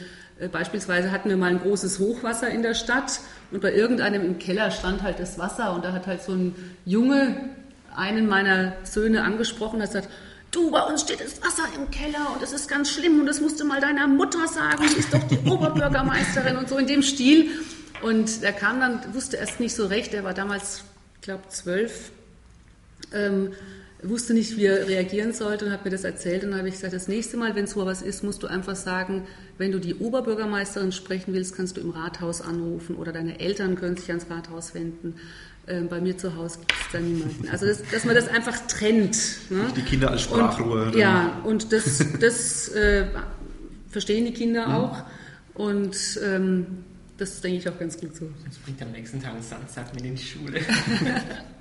[0.50, 3.20] beispielsweise hatten wir mal ein großes Hochwasser in der Stadt
[3.50, 6.54] und bei irgendeinem im Keller stand halt das Wasser und da hat halt so ein
[6.84, 7.36] Junge
[7.94, 10.08] einen meiner Söhne angesprochen, hat gesagt,
[10.50, 13.40] du, bei uns steht das Wasser im Keller und das ist ganz schlimm und das
[13.40, 17.02] musst du mal deiner Mutter sagen, die ist doch die Oberbürgermeisterin und so in dem
[17.02, 17.50] Stil.
[18.02, 20.84] Und er kam dann, wusste erst nicht so recht, er war damals,
[21.16, 22.10] ich glaube, zwölf.
[23.12, 23.52] Ähm,
[24.08, 26.44] wusste nicht, wie er reagieren sollte und hat mir das erzählt.
[26.44, 28.76] Und dann habe ich gesagt, das nächste Mal, wenn so was ist, musst du einfach
[28.76, 29.22] sagen,
[29.58, 33.96] wenn du die Oberbürgermeisterin sprechen willst, kannst du im Rathaus anrufen oder deine Eltern können
[33.96, 35.14] sich ans Rathaus wenden.
[35.66, 37.48] Ähm, bei mir zu Hause gibt es da niemanden.
[37.48, 39.16] Also, das, dass man das einfach trennt.
[39.48, 39.72] Ne?
[39.74, 40.86] Die Kinder als Sprachrohr.
[40.86, 43.06] Und, ja, und das, das äh,
[43.88, 44.74] verstehen die Kinder mhm.
[44.74, 45.02] auch.
[45.54, 46.66] Und ähm,
[47.16, 48.28] das denke ich auch ganz gut so.
[48.44, 50.60] Das bringt am nächsten Tag einen Samstag mit in die Schule.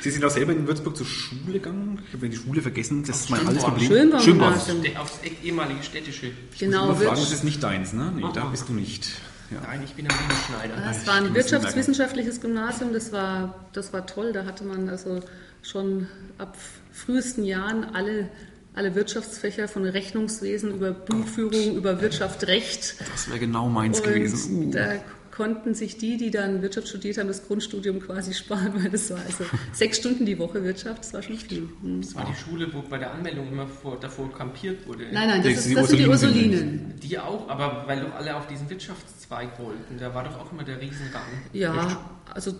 [0.00, 2.00] Sie sind auch selber in Würzburg zur Schule gegangen.
[2.06, 3.04] Ich habe die Schule vergessen.
[3.04, 3.88] Das ist mein alles Problem.
[3.88, 4.22] Schönborn.
[4.22, 4.54] Schönborn.
[4.98, 6.30] Aufs ehemalige städtische.
[6.52, 6.86] Ich genau.
[6.86, 8.12] Muss fragen, das ist nicht deins, ne?
[8.14, 8.32] Nee, oh.
[8.32, 9.08] da bist du nicht.
[9.50, 9.60] Ja.
[9.62, 10.16] Nein, ich bin am
[10.48, 10.74] Schneider.
[10.76, 12.92] Das war ein wirtschaftswissenschaftliches Gymnasium.
[12.92, 14.32] Das war, das war toll.
[14.32, 15.20] Da hatte man also
[15.62, 16.56] schon ab
[16.92, 18.28] frühesten Jahren alle
[18.76, 22.96] alle Wirtschaftsfächer von Rechnungswesen über Buchführung, über Wirtschaft, Recht.
[23.10, 24.66] Das wäre genau meins Und gewesen.
[24.66, 24.70] Uh.
[24.70, 24.96] da
[25.36, 29.18] konnten sich die, die dann Wirtschaft studiert haben, das Grundstudium quasi sparen, weil das war
[29.26, 31.68] also sechs Stunden die Woche Wirtschaft, das war schon viel.
[31.82, 32.00] Hm.
[32.00, 35.04] Das war die Schule, wo bei der Anmeldung immer vor, davor kampiert wurde.
[35.12, 36.94] Nein, nein, das, Das ist, sind die das sind die Ursulinen.
[37.02, 39.98] Die auch, aber weil doch alle auf diesen Wirtschaftszweig wollten.
[40.00, 41.22] Da war doch auch immer der Riesenrang.
[41.52, 42.00] Ja,
[42.32, 42.54] also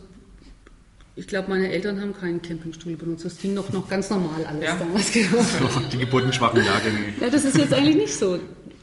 [1.18, 3.24] ich glaube, meine Eltern haben keinen Campingstuhl benutzt.
[3.24, 4.76] Das ging noch, noch ganz normal alles Ja.
[4.76, 5.10] damals.
[5.12, 5.38] Genau.
[5.92, 6.98] Die geburtenschwachen Jahrgänge.
[7.22, 8.38] Ja, das ist jetzt eigentlich nicht so.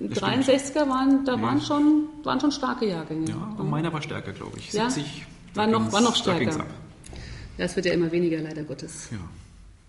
[0.09, 3.29] 63er waren, da waren schon, waren schon starke Jahrgänge.
[3.29, 4.71] Ja, und meiner war stärker, glaube ich.
[4.73, 4.89] Ja?
[4.89, 5.25] 70.
[5.55, 6.59] War da noch- war noch da stärker.
[6.61, 6.67] ab.
[7.57, 9.09] Ja, es wird ja immer weniger, leider Gottes.
[9.11, 9.17] Ja.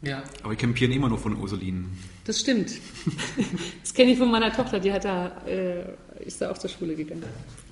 [0.02, 0.22] Ja.
[0.42, 1.98] Aber wir campieren immer noch von Ursulinen.
[2.24, 2.72] Das stimmt.
[3.82, 5.84] Das kenne ich von meiner Tochter, die hat da, äh,
[6.24, 7.22] ist da auch zur Schule gegangen.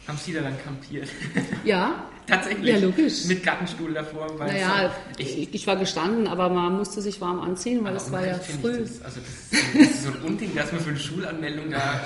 [0.09, 1.09] Haben Sie da dann kampiert?
[1.65, 2.69] Ja, Tatsächlich.
[2.69, 3.25] Ja, logisch.
[3.27, 4.29] Mit Gartenstuhl davor.
[4.39, 7.97] Weil naja, so- ich, ich, ich war gestanden, aber man musste sich warm anziehen, weil
[7.97, 8.71] es war ja früh.
[8.71, 9.03] Ich das.
[9.03, 12.01] Also das, ist, das ist so ein Unding, dass man für eine Schulanmeldung da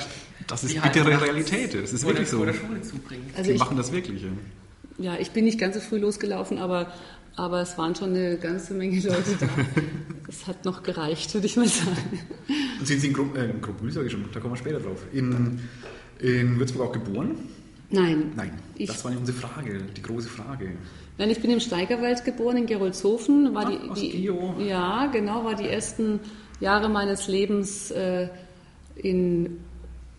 [0.47, 1.75] Das ist die bittere Realität.
[1.75, 2.39] Das ist wirklich so.
[2.39, 3.37] vor der Schule zubringt.
[3.37, 4.23] Also Die ich, machen das wirklich.
[4.23, 5.13] Ja.
[5.13, 6.93] ja, ich bin nicht ganz so früh losgelaufen, aber,
[7.35, 9.49] aber es waren schon eine ganze Menge Leute da.
[10.29, 12.19] Es hat noch gereicht, würde ich mal sagen.
[12.81, 15.05] Und sind Sie in, Gro äh, sage ich schon, da kommen wir später drauf.
[15.13, 15.61] In,
[16.19, 17.37] in Würzburg auch geboren?
[17.91, 18.33] Nein.
[18.35, 20.73] Nein, Ich, das war nicht unsere Frage, die große Frage.
[21.19, 23.55] nein, ich bin im Steigerwald geboren, in Gerolzhofen.
[23.55, 24.67] War Ach, die, aus die.
[24.67, 26.19] Ja, genau, war die ersten
[26.59, 28.29] Jahre meines Lebens äh,
[28.97, 29.61] in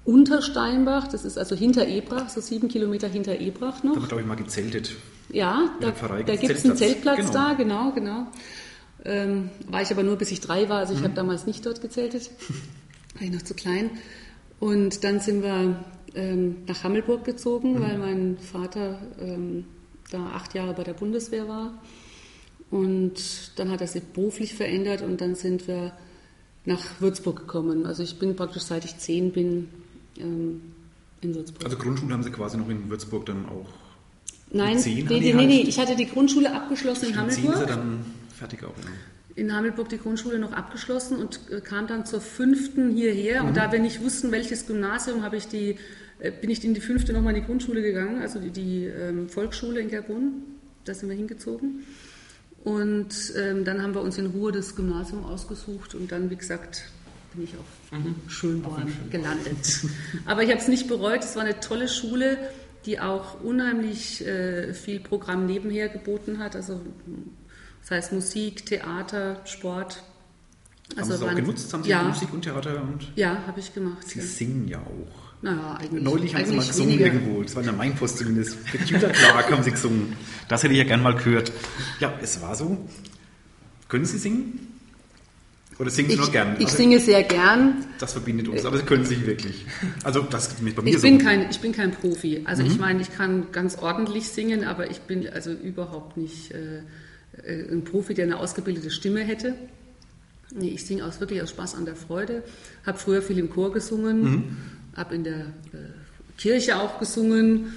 [0.07, 1.09] Untersteinbach.
[1.09, 3.91] Das ist also hinter Ebrach, so sieben Kilometer hinter Ebrach noch.
[3.93, 4.95] Da haben wir, glaube ich, mal gezeltet.
[5.29, 7.17] Ja, da, da gibt es einen Zeltplatz.
[7.17, 8.27] Zeltplatz da, genau, genau.
[9.03, 10.99] Ähm, war ich aber nur bis ich drei war, also Mhm.
[10.99, 12.31] ich habe damals nicht dort gezeltet,
[13.15, 13.89] war ich noch zu klein.
[14.61, 15.83] Und dann sind wir
[16.15, 17.81] ähm, nach Hammelburg gezogen, Mhm.
[17.81, 19.65] weil mein Vater ähm,
[20.09, 21.73] da acht Jahre bei der Bundeswehr war.
[22.71, 23.13] Und
[23.57, 25.91] dann hat er sich beruflich verändert und dann sind wir
[26.65, 27.85] nach Würzburg gekommen.
[27.85, 29.69] Also ich bin praktisch seit ich zehn bin
[30.19, 30.61] ähm,
[31.21, 31.65] in Würzburg.
[31.65, 33.67] Also Grundschule haben Sie quasi noch in Würzburg dann auch.
[34.51, 37.43] Nein, die nee, nee, halt- nee, ich hatte die Grundschule abgeschlossen in zehn ist er
[37.51, 37.67] Hammelburg.
[37.67, 38.67] dann fertig auch.
[38.77, 38.89] Ja.
[39.35, 43.43] in Hammelburg die Grundschule noch abgeschlossen und äh, kam dann zur fünften hierher.
[43.43, 45.75] Und da wir nicht wussten, welches Gymnasium, habe ich die,
[46.19, 49.27] äh, bin ich in die fünfte nochmal in die Grundschule gegangen, also die, die ähm,
[49.29, 50.43] Volksschule in Gerbrunn.
[50.85, 51.83] Da sind wir hingezogen.
[52.63, 56.83] Und ähm, dann haben wir uns in Ruhe das Gymnasium ausgesucht und dann, wie gesagt,
[57.37, 59.81] bin ich auf Schönborn gelandet.
[60.25, 61.23] Aber ich habe es nicht bereut.
[61.23, 62.37] Es war eine tolle Schule,
[62.85, 66.55] die auch unheimlich äh, viel Programm nebenher geboten hat.
[66.55, 66.81] Also
[67.81, 70.03] das heißt Musik, Theater, Sport.
[70.97, 71.73] haben Sie es auch genutzt?
[71.73, 73.11] Haben Sie ja, Musik und Theater und.
[73.15, 74.07] ja, habe ich gemacht.
[74.07, 74.25] Sie Ja.
[74.25, 75.27] singen ja auch.
[75.43, 77.43] Naja, eigentlich, Neulich haben Sie mal eigentlich gesungen irgendwo.
[77.43, 78.57] Das war in der Mainpost zumindest.
[78.71, 80.15] Computer Clark haben Sie gesungen.
[80.49, 81.51] Das hätte ich ja gern mal gehört.
[81.99, 82.75] Ja, es war so.
[83.87, 84.76] Können Sie singen?
[85.79, 86.55] Oder singen Sie Ich, nur gern?
[86.59, 87.85] ich Also, singe sehr gern.
[87.99, 89.65] Das verbindet uns, aber Sie können sich wirklich.
[90.03, 91.01] Also das ist bei mir Ich so.
[91.03, 92.41] bin, kein, ich bin kein Profi.
[92.45, 92.69] Also Mhm.
[92.71, 96.79] ich meine, ich kann ganz ordentlich singen, aber ich bin also überhaupt nicht äh,
[97.43, 99.53] äh, ein Profi, der eine ausgebildete Stimme hätte.
[100.55, 102.43] Nee, ich singe aus, wirklich aus Spaß an der Freude.
[102.85, 104.57] Habe früher viel im Chor gesungen, Mhm.
[104.95, 105.37] habe in der
[105.73, 105.77] äh,
[106.39, 107.73] Kirche auch gesungen,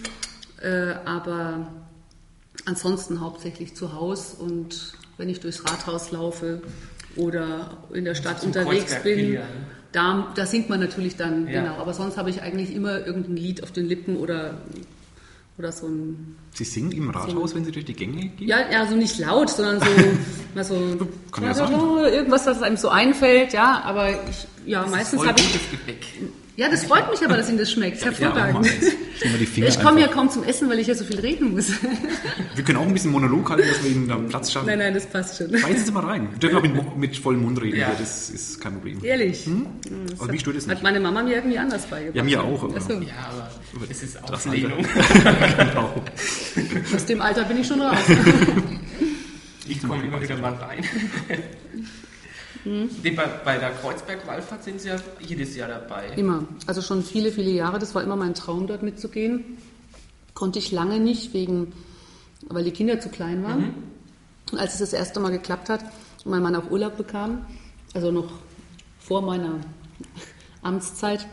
[0.62, 1.70] äh, aber
[2.64, 6.62] ansonsten hauptsächlich zu Hause und wenn ich durchs Rathaus laufe
[7.16, 9.38] oder in der Stadt unterwegs Kreuzberg bin,
[9.92, 11.62] da, da singt man natürlich dann, Ja.
[11.62, 11.75] genau.
[11.77, 14.59] Aber sonst habe ich eigentlich immer irgendein Lied auf den Lippen oder,
[15.59, 16.37] oder so ein.
[16.55, 18.49] Sie singen im Rathaus, wenn Sie durch die Gänge gehen?
[18.49, 19.87] Ja, ja, so nicht laut, sondern so,
[20.55, 21.73] mal so Kann ja sein.
[21.73, 23.83] irgendwas, was einem so einfällt, ja.
[23.85, 25.46] Aber ich, ja, meistens Voll habe ich.
[25.53, 26.07] gutes Gebäck.
[26.56, 28.00] Ja, das freut mich aber, dass Ihnen das schmeckt.
[28.00, 28.54] Ja, Hervorragend.
[28.54, 29.66] mal.
[29.68, 31.70] Ich komme ja kaum zum Essen, weil ich ja so viel reden muss.
[32.54, 34.66] Wir können auch ein bisschen Monolog halten, dass wir Ihnen da Platz schaffen.
[34.66, 35.50] nein, nein, das passt schon.
[35.52, 36.28] Beißen Sie mal rein.
[36.32, 37.92] Wir dürfen auch mit, mit vollem Mund reden, Ja.
[37.98, 39.02] das ist kein Problem.
[39.02, 39.48] Ehrlich.
[40.18, 40.82] Aber mich stört es Hat nicht.
[40.82, 42.16] meine Mama mir irgendwie anders beigebracht.
[42.16, 42.92] Ja, mir auch, aber- so.
[42.92, 43.30] Ja,
[43.74, 44.84] aber es ist Das Auflehnung.
[45.56, 46.02] genau.
[46.94, 47.96] Aus dem Alter bin ich schon raus.
[49.68, 50.82] Ich komme immer wieder mal rein.
[52.64, 52.90] Hm?
[53.03, 56.09] Nee, bei, bei der Kreuzberg-Wallfahrt sind Sie ja jedes Jahr dabei.
[56.16, 56.44] Immer.
[56.66, 57.79] Also schon viele, viele Jahre.
[57.79, 59.59] Das war immer mein Traum, dort mitzugehen.
[60.35, 61.73] Konnte ich lange nicht, wegen,
[62.49, 63.75] weil die Kinder zu klein waren.
[64.53, 65.83] Und als es das erste Mal geklappt hat
[66.25, 67.46] und mein Mann auch Urlaub bekam,
[67.94, 68.31] also noch
[68.99, 69.61] vor meiner
[70.62, 71.27] Amtszeit,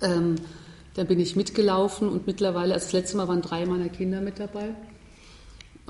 [0.00, 0.36] ähm,
[0.94, 4.38] dann bin ich mitgelaufen und mittlerweile, also das letzte Mal waren drei meiner Kinder mit
[4.38, 4.74] dabei.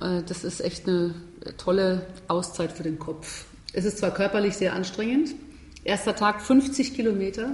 [0.01, 1.15] Äh, das ist echt eine
[1.57, 3.47] tolle Auszeit für den Kopf.
[3.75, 5.35] Es ist zwar körperlich sehr anstrengend.
[5.83, 7.51] Erster Tag 50 Kilometer.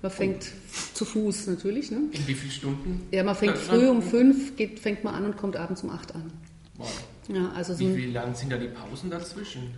[0.00, 0.46] Man fängt
[0.94, 1.90] zu Fuß natürlich.
[1.90, 1.98] Ne?
[2.12, 3.08] In wie vielen Stunden?
[3.10, 5.90] Ja, man fängt Ja, früh um fünf, geht, fängt man an und kommt abends um
[5.90, 6.30] acht an.
[6.76, 6.86] Boah.
[7.28, 9.74] Ja, also Wie viel lang sind da die Pausen dazwischen?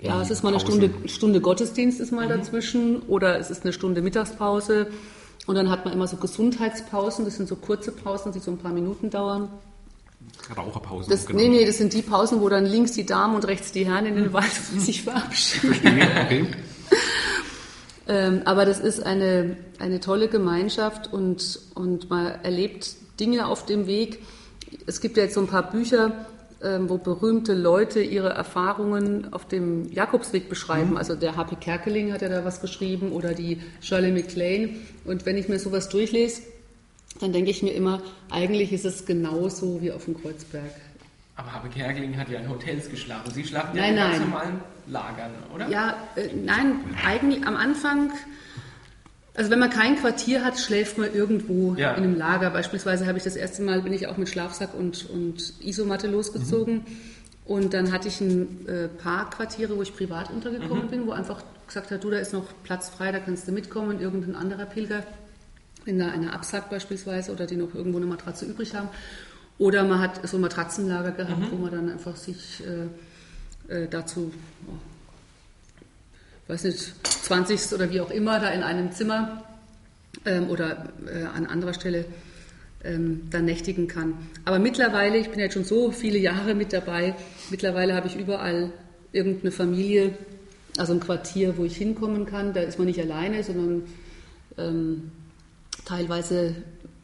[0.00, 0.60] Ja, es ist mal eine.
[0.60, 4.88] Stunde, Stunde Gottesdienst ist mal dazwischen oder es ist eine Stunde Mittagspause
[5.46, 8.58] und dann hat man immer so Gesundheitspausen, das sind so kurze Pausen, die so ein
[8.58, 9.48] paar Minuten dauern.
[10.56, 11.10] Raucherpausen.
[11.10, 11.40] Das, genau.
[11.40, 14.06] Nee, nee, das sind die Pausen, wo dann links die Damen und rechts die Herren
[14.06, 15.76] in den Wald sich verabschieden.
[16.24, 16.46] Okay.
[18.10, 23.86] Ähm, aber das ist eine, eine tolle Gemeinschaft und, und man erlebt Dinge auf dem
[23.86, 24.20] Weg.
[24.86, 26.26] Es gibt ja jetzt so ein paar Bücher,
[26.62, 30.96] ähm, wo berühmte Leute ihre Erfahrungen auf dem Jakobsweg beschreiben.
[30.96, 31.56] Also der H.P.
[31.56, 34.70] Kerkeling hat ja da was geschrieben oder die Shirley MacLaine.
[35.04, 36.42] Und wenn ich mir sowas durchlese,
[37.20, 40.70] dann denke ich mir immer, eigentlich ist es genauso wie auf dem Kreuzberg.
[41.36, 43.30] Aber Habe Kerkeling hat ja in Hotels geschlafen.
[43.32, 45.68] Sie schlafen ja Nein, in ganz normalen Lagern, oder?
[45.68, 48.10] Ja, äh, nein, eigentlich am Anfang,
[49.34, 51.92] also wenn man kein Quartier hat, schläft man irgendwo Ja.
[51.92, 52.50] in einem Lager.
[52.50, 56.84] Beispielsweise habe ich das erste Mal, bin ich auch mit Schlafsack und, und Isomatte losgezogen.
[57.44, 61.42] Und dann hatte ich ein äh, paar Quartiere, wo ich privat untergekommen bin, wo einfach
[61.68, 65.02] gesagt hat, du, da ist noch Platz frei, da kannst du mitkommen, irgendein anderer Pilger,
[65.88, 68.88] in einer, einer Absack beispielsweise oder die noch irgendwo eine Matratze übrig haben.
[69.58, 74.32] Oder man hat so ein Matratzenlager gehabt, wo man dann einfach sich äh, äh, dazu,
[74.68, 74.72] oh,
[76.52, 79.42] weiß nicht, 20 oder wie auch immer, da in einem Zimmer
[80.24, 82.04] ähm, oder äh, an anderer Stelle
[82.84, 84.14] ähm, dann nächtigen kann.
[84.44, 87.14] Aber mittlerweile, ich bin jetzt schon so viele Jahre mit dabei,
[87.50, 88.72] mittlerweile habe ich überall
[89.12, 90.16] irgendeine Familie,
[90.76, 92.52] also ein Quartier, wo ich hinkommen kann.
[92.52, 93.82] Da ist man nicht alleine, sondern
[94.56, 95.10] ähm,
[95.88, 96.54] teilweise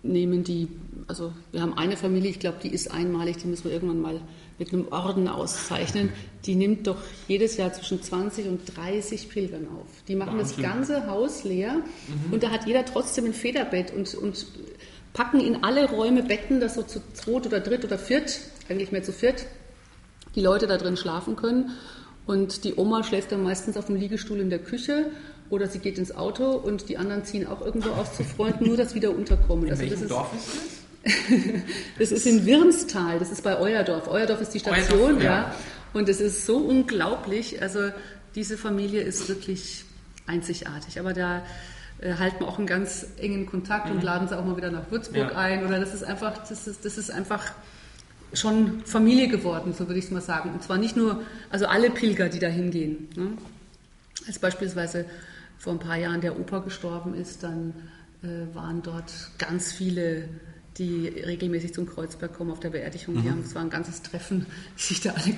[0.02, 0.68] nehmen die,
[1.08, 4.20] also wir haben eine Familie, ich glaube, die ist einmalig, die müssen wir irgendwann mal
[4.58, 6.10] mit einem Orden auszeichnen.
[6.44, 9.86] Die nimmt doch jedes Jahr zwischen 20 und 30 Pilgern auf.
[10.06, 10.64] Die machen das Wahnsinn.
[10.64, 11.80] ganze Haus leer
[12.30, 14.46] und da hat jeder trotzdem ein Federbett und, und
[15.12, 19.02] packen in alle Räume Betten, dass so zu zweit oder dritt oder viert, eigentlich mehr
[19.02, 19.46] zu viert,
[20.34, 21.70] die Leute da drin schlafen können.
[22.26, 25.06] Und die Oma schläft dann meistens auf dem Liegestuhl in der Küche
[25.50, 28.76] oder sie geht ins Auto und die anderen ziehen auch irgendwo aus zu Freunden, nur
[28.76, 29.66] dass sie wieder unterkommen.
[29.66, 30.84] In Also welchem das, ist, Dorf ist das?
[31.98, 34.08] das ist in Wirmstal, das ist bei Euerdorf.
[34.08, 35.32] Euerdorf ist die Station, Euerdorf, ja.
[35.32, 35.54] ja.
[35.92, 37.60] Und es ist so unglaublich.
[37.60, 37.90] Also
[38.34, 39.84] diese Familie ist wirklich
[40.26, 40.98] einzigartig.
[40.98, 41.42] Aber da
[42.00, 44.90] äh, halten wir auch einen ganz engen Kontakt und laden sie auch mal wieder nach
[44.90, 45.36] Würzburg Ja.
[45.38, 45.66] ein.
[45.66, 47.52] Oder das ist einfach, das ist, das ist einfach
[48.34, 50.50] schon Familie geworden, so würde ich es mal sagen.
[50.50, 53.08] Und zwar nicht nur, also alle Pilger, die da hingehen.
[53.16, 53.32] Ne?
[54.26, 55.04] Als beispielsweise
[55.58, 57.74] vor ein paar Jahren der Opa gestorben ist, dann
[58.22, 60.28] äh, waren dort ganz viele,
[60.78, 63.18] die regelmäßig zum Kreuzberg kommen auf der Beerdigung.
[63.18, 64.46] Haben, es war ein ganzes Treffen,
[64.78, 65.34] die sich da alle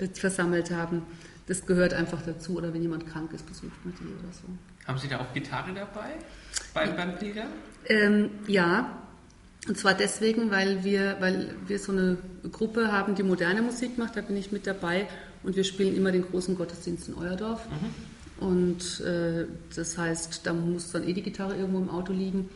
[0.00, 1.02] äh, versammelt haben.
[1.46, 2.56] Das gehört einfach dazu.
[2.56, 4.44] Oder wenn jemand krank ist, besucht man die oder so.
[4.86, 6.16] Haben Sie da auch Gitarre dabei?
[6.72, 7.46] Beim, beim Pilger?
[7.88, 9.01] Ähm, ja,
[9.68, 12.16] und zwar deswegen, weil wir, weil wir so eine
[12.50, 15.06] Gruppe haben, die moderne Musik macht, da bin ich mit dabei
[15.44, 17.60] und wir spielen immer den großen Gottesdienst in Euerdorf.
[18.40, 19.44] Und äh,
[19.76, 22.48] das heißt, da muss dann eh die Gitarre irgendwo im Auto liegen.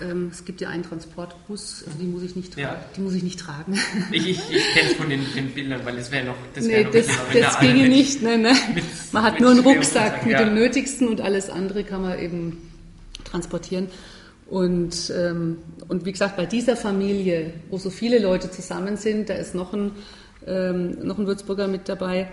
[0.00, 2.84] Ähm, es gibt ja einen Transportbus, also die muss ich nicht, tra Ja.
[2.96, 3.78] die muss ich nicht tragen.
[4.12, 6.78] Ich, ich, ich kenne es von den, den Bildern, weil das wäre noch, das wär
[6.78, 8.22] nee, noch das, das ginge mit- nicht.
[8.22, 8.54] Ne, ne.
[8.74, 10.44] mit- Man hat nur einen Rucksack, mit ja.
[10.44, 12.58] dem Nötigsten und alles andere kann man eben
[13.24, 13.88] transportieren.
[14.48, 15.58] Und, ähm,
[15.88, 19.74] und wie gesagt, bei dieser Familie, wo so viele Leute zusammen sind, da ist noch
[19.74, 19.92] ein,
[20.46, 22.30] ähm, noch ein Würzburger mit dabei,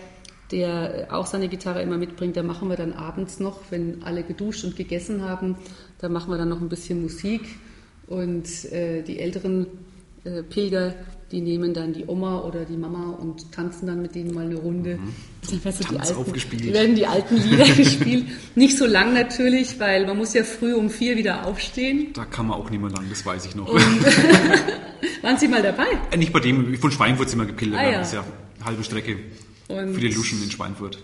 [0.51, 2.37] der auch seine Gitarre immer mitbringt.
[2.37, 5.57] Da machen wir dann abends noch, wenn alle geduscht und gegessen haben,
[5.99, 7.41] da machen wir dann noch ein bisschen Musik.
[8.07, 9.67] Und äh, die älteren
[10.23, 10.93] äh, Pilger,
[11.31, 14.55] die nehmen dann die Oma oder die Mama und tanzen dann mit denen mal eine
[14.55, 14.99] Runde.
[15.49, 16.73] Dann werden so die alten, aufgespielt.
[16.73, 18.25] werden die alten Lieder gespielt.
[18.55, 22.13] Nicht so lang natürlich, weil man muss ja früh um vier wieder aufstehen.
[22.13, 23.67] Da kann man auch nicht mehr lang, das weiß ich noch.
[25.21, 25.87] Waren Sie mal dabei?
[26.11, 27.79] Äh, nicht bei dem, von Schweinfurt sind wir gepilgert.
[27.79, 27.97] Ah, ja.
[27.99, 28.23] Das ist ja
[28.63, 29.17] halbe Strecke
[29.67, 30.99] Und für die Luschen in Schweinfurt.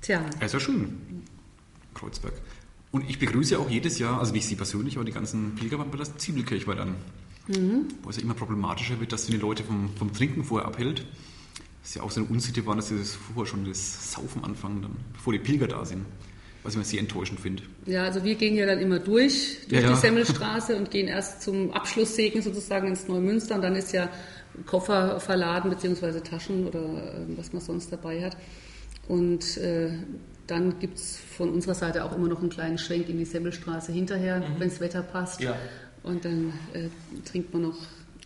[0.00, 0.98] Tja, Ja, ist ja schön.
[1.94, 2.34] Kreuzberg.
[2.94, 5.96] Und ich begrüße auch jedes Jahr, also nicht Sie persönlich, aber die ganzen Pilger bei
[5.96, 6.94] der Zwiebelkirchweih dann.
[7.48, 7.88] Mhm.
[8.04, 11.04] Wo es ja immer problematischer wird, dass sie die Leute vom, vom Trinken vorher abhält.
[11.80, 14.44] Das ist ja auch so eine Unsitte war, dass sie das vorher schon das Saufen
[14.44, 16.04] anfangen, dann, bevor die Pilger da sind.
[16.62, 17.64] Was ich immer sehr enttäuschend finde.
[17.86, 19.94] ja, also wir gehen ja dann immer durch, durch Ja, ja.
[19.96, 24.08] die Semmelstraße und gehen erst zum Abschlusssegen sozusagen ins Neumünster und dann ist ja
[24.66, 28.36] Koffer verladen beziehungsweise Taschen oder äh, was man sonst dabei hat.
[29.08, 29.98] Und äh,
[30.46, 33.92] dann gibt es von unserer Seite auch immer noch einen kleinen Schwenk in die Semmelstraße
[33.92, 35.40] hinterher, wenn das Wetter passt.
[35.40, 35.56] Ja.
[36.02, 36.88] Und dann äh,
[37.24, 37.76] trinkt man noch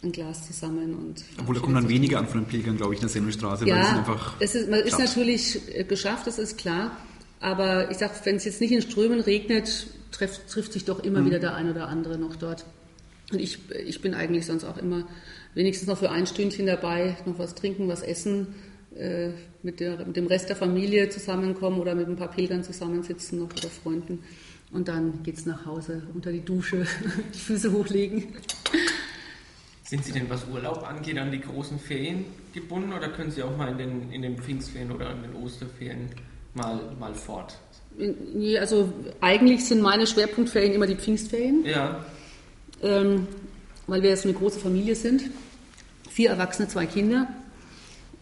[0.03, 0.95] ein Glas zusammen.
[0.95, 3.67] Und Obwohl da kommen dann weniger an von den Pilgern, glaube ich, in der Semmelstraße,
[3.67, 4.35] weil die sind ja, einfach.
[4.41, 6.97] es ist, man ist natürlich äh, geschafft, das ist klar.
[7.41, 11.09] Aber ich sag, wenn es jetzt nicht in Strömen regnet, trifft, trifft sich doch Mhm.
[11.09, 12.65] immer wieder der ein oder andere noch dort.
[13.31, 15.07] Und ich, ich bin eigentlich sonst auch immer
[15.55, 18.49] wenigstens noch für ein Stündchen dabei, noch was trinken, was essen,
[18.99, 19.31] äh,
[19.63, 23.51] mit, der, mit dem Rest der Familie zusammenkommen oder mit ein paar Pilgern zusammensitzen noch
[23.51, 24.25] oder Freunden.
[24.73, 26.87] Und dann geht es nach Hause, unter die Dusche,
[27.35, 28.25] die Füße hochlegen.
[29.85, 33.57] Sind Sie denn, was Urlaub angeht, an die großen Ferien gebunden oder können Sie auch
[33.57, 36.11] mal in den, in den Pfingstferien oder in den Osterferien
[36.55, 37.57] mal, mal fort?
[37.97, 41.65] Nee, also eigentlich sind meine Schwerpunktferien immer die Pfingstferien.
[41.65, 42.05] Ja.
[42.83, 43.27] Ähm,
[43.87, 45.23] weil wir jetzt eine große Familie sind.
[46.11, 47.29] Vier Erwachsene, zwei Kinder.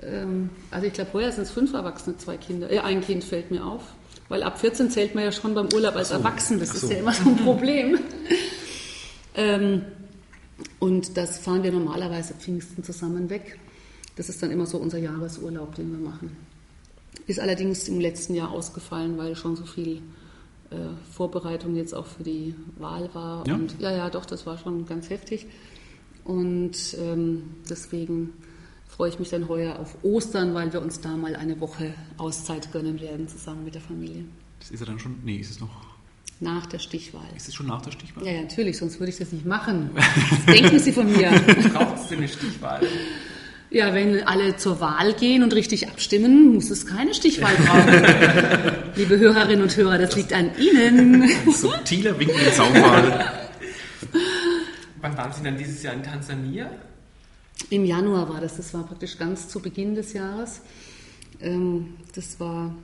[0.03, 2.73] Ähm, also ich glaube, heuer sind es fünf Erwachsene, zwei Kinder.
[2.73, 3.83] Ja, ein Kind fällt mir auf.
[4.29, 6.15] Weil ab 14 zählt man ja schon beim Urlaub als so.
[6.15, 6.59] Erwachsen.
[6.59, 6.87] Das so.
[6.87, 7.99] ist ja immer so ein Problem.
[9.35, 9.83] ähm,
[10.79, 13.59] und das fahren wir normalerweise Pfingsten zusammen weg.
[14.17, 16.37] Das ist dann immer so unser Jahresurlaub, den wir machen.
[17.27, 20.03] Ist allerdings im letzten Jahr ausgefallen, weil schon so viel
[20.71, 20.77] äh,
[21.13, 23.47] Vorbereitung jetzt auch für die Wahl war.
[23.47, 23.55] Ja?
[23.55, 25.47] Und ja, ja, doch, das war schon ganz heftig.
[26.25, 28.33] Und ähm, deswegen
[28.97, 32.73] freue ich mich dann heuer auf Ostern, weil wir uns da mal eine Woche Auszeit
[32.73, 34.25] gönnen werden, zusammen mit der Familie.
[34.59, 35.69] Das ist ja dann schon, nee, ist es noch
[36.41, 37.27] nach der Stichwahl.
[37.35, 38.27] Ist es schon nach der Stichwahl?
[38.27, 39.91] Ja, ja, natürlich, sonst würde ich das nicht machen.
[39.95, 41.31] Was denken Sie von mir?
[41.73, 42.81] Braucht es denn eine Stichwahl?
[43.71, 48.93] Ja, wenn alle zur Wahl gehen und richtig abstimmen, muss es keine Stichwahl brauchen.
[48.97, 51.23] Liebe Hörerinnen und Hörer, das, das liegt an Ihnen.
[51.23, 53.33] Ein subtiler Wink in Zaunwahl.
[55.01, 56.71] Wann waren Sie dann dieses Jahr in Tansania?
[57.71, 58.57] Im Januar war das.
[58.57, 60.61] Das war praktisch ganz zu Beginn des Jahres.
[61.41, 62.75] Ähm, das war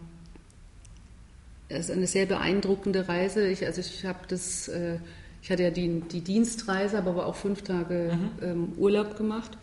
[1.68, 3.46] eine sehr beeindruckende Reise.
[3.48, 4.98] Ich, also ich habe das, äh,
[5.42, 8.44] ich hatte ja die, die Dienstreise, aber auch fünf Tage mhm.
[8.46, 9.56] Ähm, Urlaub gemacht.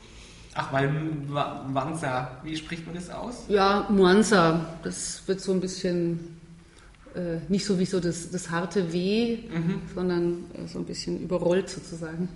[0.56, 3.46] Ach, weil Mwanza, wie spricht man das aus?
[3.48, 6.40] Ja, Mwanza, das wird so ein bisschen
[7.16, 9.82] äh, nicht so wie so das, das harte W, mhm.
[9.94, 12.30] sondern äh, so ein bisschen überrollt sozusagen.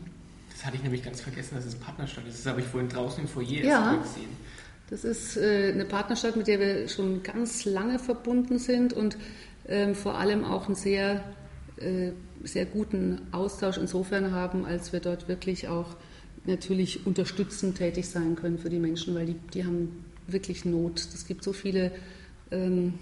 [0.64, 2.40] Das hatte ich nämlich ganz vergessen, dass es Partnerstadt ist.
[2.40, 4.30] Das habe ich vorhin draußen im Foyer ja, gesehen.
[4.90, 9.18] Das ist äh, eine Partnerstadt, mit der wir schon ganz lange verbunden sind und
[9.68, 11.22] ähm, vor allem auch einen sehr,
[11.82, 12.12] äh,
[12.46, 15.98] sehr guten Austausch insofern haben, als wir dort wirklich auch
[16.46, 21.02] natürlich unterstützend tätig sein können für die Menschen, weil die, die haben wirklich Not.
[21.14, 21.92] Es gibt so viele
[22.52, 22.94] ähm,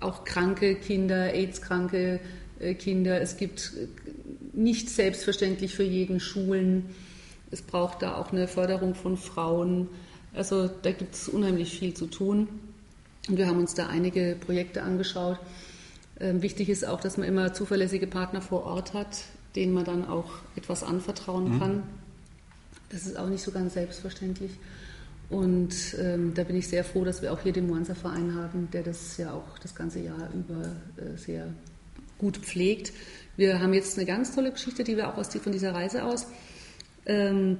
[0.00, 2.18] auch kranke Kinder, AIDS-kranke
[2.60, 3.20] äh, Kinder.
[3.20, 3.74] Es gibt
[4.52, 6.86] nicht selbstverständlich für jeden Schulen.
[7.50, 9.88] Es braucht da auch eine Förderung von Frauen.
[10.34, 12.48] Also da gibt es unheimlich viel zu tun.
[13.28, 15.38] Und wir haben uns da einige Projekte angeschaut.
[16.18, 19.24] Ähm, wichtig ist auch, dass man immer zuverlässige Partner vor Ort hat,
[19.56, 21.58] denen man dann auch etwas anvertrauen mhm.
[21.58, 21.82] kann.
[22.90, 24.52] Das ist auch nicht so ganz selbstverständlich.
[25.28, 28.82] Und ähm, da bin ich sehr froh, dass wir auch hier den Moanza-Verein haben, der
[28.82, 31.46] das ja auch das ganze Jahr über äh, sehr
[32.20, 32.92] gut pflegt.
[33.36, 36.26] Wir haben jetzt eine ganz tolle Geschichte, die wir auch aus von dieser Reise aus
[37.06, 37.58] ähm,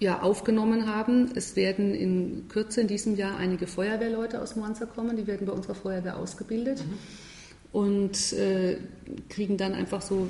[0.00, 1.32] ja, aufgenommen haben.
[1.34, 5.52] Es werden in Kürze in diesem Jahr einige Feuerwehrleute aus Moanza kommen, die werden bei
[5.52, 6.94] unserer Feuerwehr ausgebildet mhm.
[7.72, 8.78] und äh,
[9.28, 10.28] kriegen dann einfach so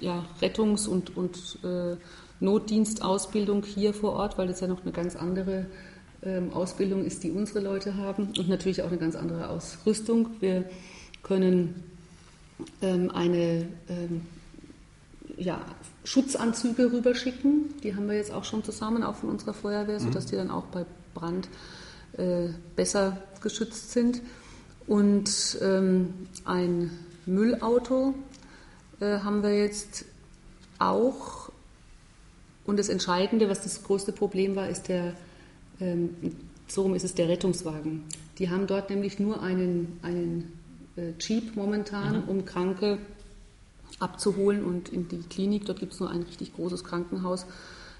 [0.00, 1.96] ja, Rettungs- und, und äh,
[2.40, 5.66] Notdienstausbildung hier vor Ort, weil das ja noch eine ganz andere
[6.22, 10.30] ähm, Ausbildung ist, die unsere Leute haben und natürlich auch eine ganz andere Ausrüstung.
[10.40, 10.64] Wir
[11.22, 11.89] können
[12.80, 14.22] eine ähm,
[15.36, 15.60] ja,
[16.04, 20.30] Schutzanzüge rüberschicken, die haben wir jetzt auch schon zusammen, auch von unserer Feuerwehr, sodass mhm.
[20.30, 21.48] die dann auch bei Brand
[22.16, 24.20] äh, besser geschützt sind.
[24.86, 26.90] Und ähm, ein
[27.26, 28.14] Müllauto
[29.00, 30.04] äh, haben wir jetzt
[30.78, 31.50] auch
[32.70, 35.14] und das Entscheidende, was das größte Problem war, ist der,
[35.80, 36.14] ähm,
[36.68, 38.04] so rum ist es der Rettungswagen.
[38.38, 40.52] Die haben dort nämlich nur einen, einen
[41.00, 42.28] äh, Jeep momentan, mhm.
[42.28, 42.98] um Kranke
[43.98, 47.46] abzuholen und in die Klinik, dort gibt es nur ein richtig großes Krankenhaus,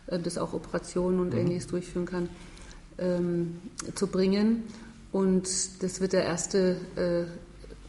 [0.06, 1.40] äh, das auch Operationen und mhm.
[1.40, 2.28] ähnliches durchführen kann,
[2.98, 3.58] ähm,
[3.94, 4.64] zu bringen.
[5.12, 5.48] Und
[5.82, 7.24] das wird der erste äh,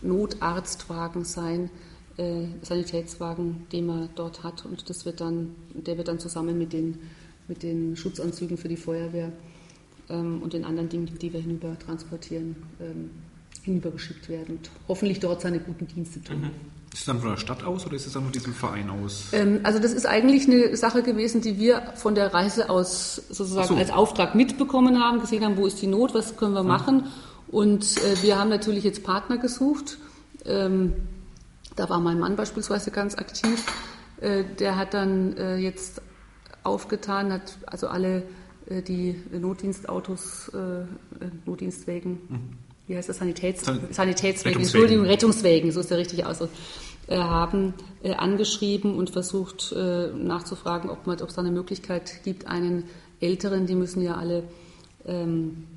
[0.05, 1.69] Notarztwagen sein,
[2.17, 4.65] äh, Sanitätswagen, den man dort hat.
[4.65, 6.97] Und das wird dann, der wird dann zusammen mit den,
[7.47, 9.31] mit den Schutzanzügen für die Feuerwehr
[10.09, 13.11] ähm, und den anderen Dingen, die wir hinüber transportieren, ähm,
[13.63, 16.41] hinübergeschickt werden und hoffentlich dort seine guten Dienste tun.
[16.41, 16.49] Mhm.
[16.93, 19.27] Ist es dann von der Stadt aus oder ist es dann von diesem Verein aus?
[19.31, 23.69] Ähm, also das ist eigentlich eine Sache gewesen, die wir von der Reise aus sozusagen
[23.69, 23.75] so.
[23.75, 27.05] als Auftrag mitbekommen haben, gesehen haben, wo ist die Not, was können wir machen.
[27.47, 29.99] Und äh, wir haben natürlich jetzt Partner gesucht.
[30.45, 30.93] Ähm,
[31.75, 33.65] da war mein Mann beispielsweise ganz aktiv.
[34.21, 36.01] Äh, der hat dann äh, jetzt
[36.63, 38.23] aufgetan, hat also alle
[38.67, 40.51] äh, die Notdienstautos,
[41.45, 42.39] Notdienstwägen, mhm.
[42.91, 46.49] Wie heißt das, Sanitäts San Sanitätswägen, Entschuldigung, Rettungswägen, so ist der richtige Ausdruck,
[47.07, 47.73] äh, haben,
[48.03, 52.83] äh, angeschrieben und versucht äh, nachzufragen, ob, man, ob es da eine Möglichkeit gibt, einen
[53.19, 54.43] Älteren, die müssen ja alle
[55.05, 55.67] ähm,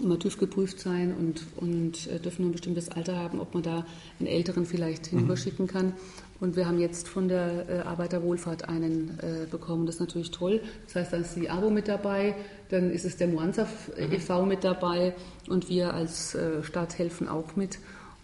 [0.00, 3.84] immer TÜV geprüft sein und, und dürfen ein bestimmtes Alter haben, ob man da
[4.20, 5.18] einen Älteren vielleicht mhm.
[5.18, 5.94] hinüberschicken kann.
[6.40, 9.86] Und wir haben jetzt von der äh, Arbeiterwohlfahrt einen äh, bekommen.
[9.86, 10.60] Das ist natürlich toll.
[10.86, 12.36] Das heißt, dann ist die ABO mit dabei,
[12.68, 13.66] dann ist es der Moanza
[13.96, 14.12] mhm.
[14.12, 14.46] e.V.
[14.46, 15.14] mit dabei
[15.48, 17.78] und wir als äh, Staat helfen auch mit.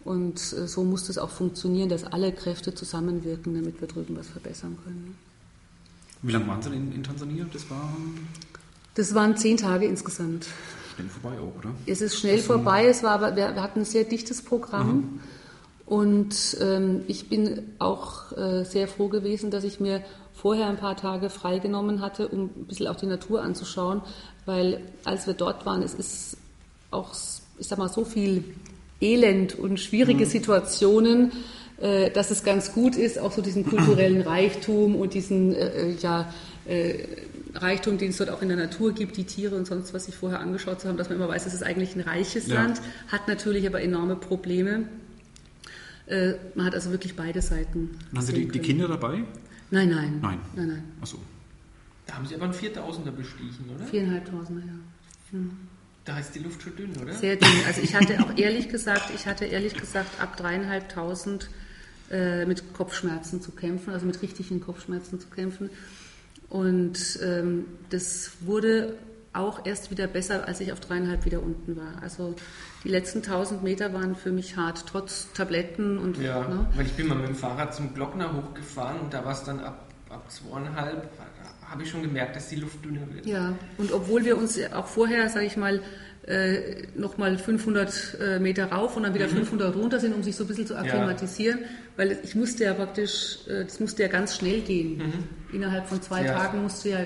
[0.05, 4.29] Und äh, so muss das auch funktionieren, dass alle Kräfte zusammenwirken, damit wir drüben was
[4.29, 5.17] verbessern können.
[6.23, 7.47] Wie lange waren Sie in, in Tansania?
[7.53, 7.97] Das, war
[8.95, 10.47] das waren zehn Tage insgesamt.
[10.95, 11.75] Schnell vorbei auch, oder?
[11.87, 12.87] Es ist schnell vorbei.
[12.87, 14.97] Es war aber, wir, wir, hatten ein sehr dichtes Programm.
[14.97, 15.21] Mhm.
[15.87, 20.97] Und ähm, ich bin auch äh, sehr froh gewesen, dass ich mir vorher ein paar
[20.97, 24.03] Tage freigenommen hatte, um ein bisschen auch die Natur anzuschauen,
[24.47, 26.37] weil als wir dort waren, es ist
[26.91, 27.15] auch,
[27.59, 28.45] ich sag mal, so viel
[29.01, 30.29] Elend und schwierige mhm.
[30.29, 31.33] Situationen,
[31.81, 35.97] äh, dass es ganz gut ist, auch so diesen kulturellen Reichtum und diesen äh, äh
[36.01, 36.33] ja,
[36.67, 37.07] äh,
[37.55, 40.17] Reichtum, den es dort auch in der Natur gibt, die Tiere und sonst was sich
[40.17, 42.55] vorher angeschaut haben, dass man immer weiß, es ist eigentlich ein reiches ja.
[42.55, 44.85] Land, hat natürlich aber enorme Probleme.
[46.07, 47.99] Äh, man hat also wirklich beide Seiten.
[48.15, 49.25] Haben Sie die, die, Kinder dabei?
[49.71, 50.19] Nein, nein.
[50.21, 50.39] Nein.
[50.55, 50.85] Nein, nein.
[51.01, 51.19] Achso.
[52.07, 53.87] Da haben Sie aber einen Viertausender bestiegen, oder?
[53.87, 54.73] Viereinhalbtausender, ja.
[55.31, 55.51] Hm.
[56.05, 57.15] Da ist die Luft schon dünn, oder?
[57.15, 57.49] Sehr dünn.
[57.67, 61.49] Also ich hatte auch ehrlich gesagt, ich hatte ehrlich gesagt ab dreieinhalbtausend
[62.11, 65.71] äh, mit Kopfschmerzen zu kämpfen, also mit richtigen Kopfschmerzen zu kämpfen.
[66.51, 68.99] Und ähm, das wurde
[69.35, 72.03] auch erst wieder besser, als ich auf dreieinhalb wieder unten war.
[72.03, 72.35] Also
[72.85, 76.19] die letzten 1000 Meter waren für mich hart, trotz Tabletten und.
[76.19, 76.67] Ja, ne?
[76.75, 79.61] weil ich bin mal mit dem Fahrrad zum Glockner hochgefahren und da war es dann
[79.61, 81.11] ab, ab zweieinhalb,
[81.69, 83.27] habe ich schon gemerkt, dass die Luft dünner wird.
[83.27, 85.81] Ja, und obwohl wir uns auch vorher, sage ich mal,
[86.27, 89.45] äh, nochmal 500 äh, Meter rauf und dann wieder mhm.
[89.45, 91.67] 500 runter sind, um sich so ein bisschen zu akklimatisieren, ja.
[91.97, 94.99] weil ich musste ja praktisch, äh, das musste ja ganz schnell gehen.
[94.99, 95.13] Mhm.
[95.53, 96.33] Innerhalb von zwei ja.
[96.33, 96.99] Tagen musste ja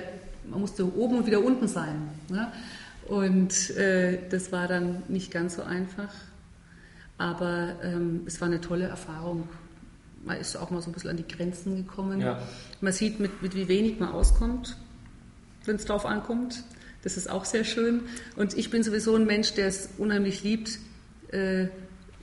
[0.49, 2.09] man musste oben und wieder unten sein.
[2.29, 2.51] Ne?
[3.07, 6.13] Und äh, das war dann nicht ganz so einfach.
[7.17, 9.49] Aber ähm, es war eine tolle Erfahrung.
[10.23, 12.21] Man ist auch mal so ein bisschen an die Grenzen gekommen.
[12.21, 12.41] Ja.
[12.81, 14.77] Man sieht, mit, mit wie wenig man auskommt,
[15.65, 16.63] wenn es drauf ankommt.
[17.03, 18.01] Das ist auch sehr schön.
[18.35, 20.79] Und ich bin sowieso ein Mensch, der es unheimlich liebt,
[21.31, 21.63] äh,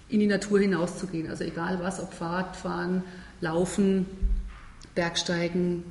[0.09, 1.29] in die Natur hinauszugehen.
[1.29, 3.03] Also egal was, ob Fahrradfahren,
[3.41, 4.07] Laufen,
[4.95, 5.85] Bergsteigen,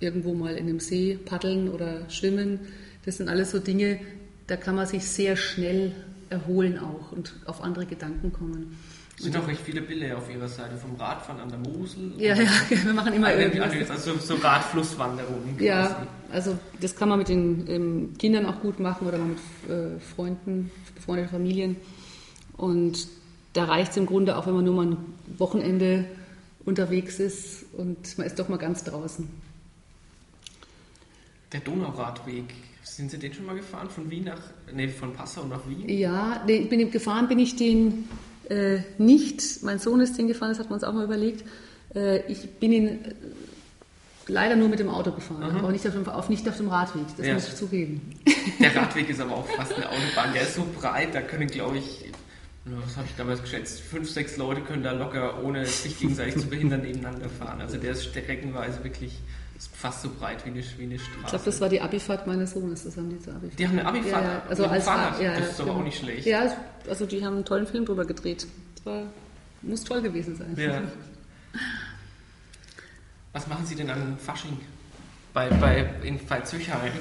[0.00, 2.60] irgendwo mal in einem See paddeln oder schwimmen.
[3.04, 3.98] Das sind alles so Dinge,
[4.46, 5.92] da kann man sich sehr schnell
[6.30, 8.76] erholen auch und auf andere Gedanken kommen.
[9.16, 12.12] Es sind auch recht viele Bilder auf Ihrer Seite vom Radfahren an der Mosel.
[12.18, 13.90] Ja, ja, wir machen immer irgendwas.
[13.90, 15.56] Also so Radflusswanderungen.
[15.58, 19.38] Ja, also das kann man mit den ähm, Kindern auch gut machen oder mit
[19.68, 21.76] äh, Freunden, befreundeten Familien.
[22.56, 23.08] Und
[23.54, 24.96] da reicht es im Grunde auch, wenn man nur mal ein
[25.38, 26.04] Wochenende
[26.64, 29.28] unterwegs ist und man ist doch mal ganz draußen.
[31.52, 33.88] Der Donauradweg, sind Sie den schon mal gefahren?
[33.88, 34.40] Von Wien nach,
[34.72, 35.88] nee, von Passau nach Wien?
[35.88, 38.08] Ja, nee, bin, gefahren bin ich den
[38.50, 39.62] äh, nicht.
[39.62, 41.44] Mein Sohn ist den gefahren, das hat man uns auch mal überlegt.
[41.94, 43.14] Äh, ich bin ihn äh,
[44.26, 45.58] leider nur mit dem Auto gefahren, mhm.
[45.58, 47.34] aber nicht auf, dem, auf, nicht auf dem Radweg, das ja.
[47.34, 48.14] muss ich zugeben.
[48.60, 51.78] Der Radweg ist aber auch fast eine Autobahn, der ist so breit, da können, glaube
[51.78, 52.04] ich,
[52.66, 56.48] was habe ich damals geschätzt, fünf, sechs Leute können da locker, ohne sich gegenseitig zu
[56.48, 57.62] behindern, nebeneinander fahren.
[57.62, 59.18] Also der ist streckenweise wirklich
[59.58, 61.18] ist fast so breit wie eine, wie eine Straße.
[61.20, 62.84] Ich glaube, das war die Abifahrt meines Sohnes.
[62.84, 63.58] Das haben die zur Abifahrt.
[63.58, 64.42] Die haben eine Abifahrt ja.
[64.48, 65.20] Also als Fahrrad.
[65.20, 65.80] Ja, das ist aber genau.
[65.80, 66.26] auch nicht schlecht.
[66.26, 66.56] Ja,
[66.88, 68.46] also die haben einen tollen Film drüber gedreht.
[68.76, 69.02] Das war,
[69.62, 70.54] muss toll gewesen sein.
[70.56, 70.80] Ja.
[73.32, 74.58] Was machen Sie denn an Fasching
[75.34, 76.92] bei, bei, in Pfalzüchheim?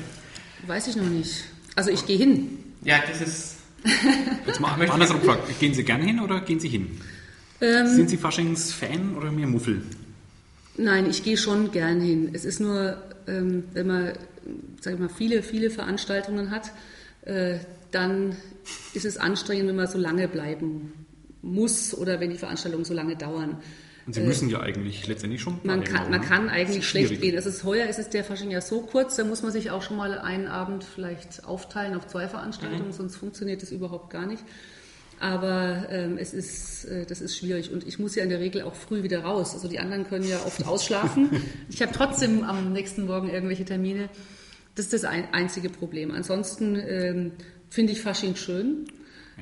[0.66, 1.46] Weiß ich noch nicht.
[1.76, 2.58] Also ich gehe hin.
[2.82, 3.58] Ja, das ist...
[4.46, 5.48] Jetzt mal andersrum gefragt.
[5.60, 7.00] Gehen Sie gern hin oder gehen Sie hin?
[7.62, 9.84] Ähm, Sind Sie Faschings-Fan oder mehr Muffel?
[10.78, 12.30] Nein, ich gehe schon gern hin.
[12.34, 12.98] Es ist nur,
[13.28, 14.14] ähm, wenn man,
[14.80, 16.72] sag ich mal, viele, viele Veranstaltungen hat,
[17.24, 17.58] äh,
[17.92, 18.36] dann
[18.94, 20.94] ist es anstrengend, wenn man so lange bleiben
[21.42, 23.58] muss oder wenn die Veranstaltungen so lange dauern.
[24.06, 25.60] Und Sie müssen ja eigentlich letztendlich schon.
[25.64, 27.36] Man kann, man kann eigentlich schlecht gehen.
[27.36, 29.98] Also heuer ist es der Fasching ja so kurz, da muss man sich auch schon
[29.98, 32.94] mal einen Abend vielleicht aufteilen auf zwei Veranstaltungen, mhm.
[32.94, 34.44] sonst funktioniert das überhaupt gar nicht.
[35.20, 38.62] Aber ähm, es ist, äh, das ist schwierig und ich muss ja in der Regel
[38.62, 39.54] auch früh wieder raus.
[39.54, 41.30] Also die anderen können ja oft ausschlafen.
[41.70, 44.10] Ich habe trotzdem am nächsten Morgen irgendwelche Termine.
[44.76, 46.12] Das ist das ein, einzige Problem.
[46.12, 47.32] Ansonsten ähm,
[47.70, 48.88] finde ich Fasching schön.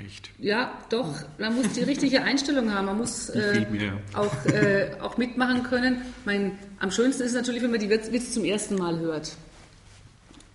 [0.03, 0.29] Echt?
[0.39, 1.13] Ja, doch.
[1.37, 2.85] Man muss die richtige Einstellung haben.
[2.85, 3.65] Man muss äh,
[4.13, 6.01] auch, äh, auch mitmachen können.
[6.25, 9.35] Mein, am schönsten ist natürlich, wenn man die Witze zum ersten Mal hört.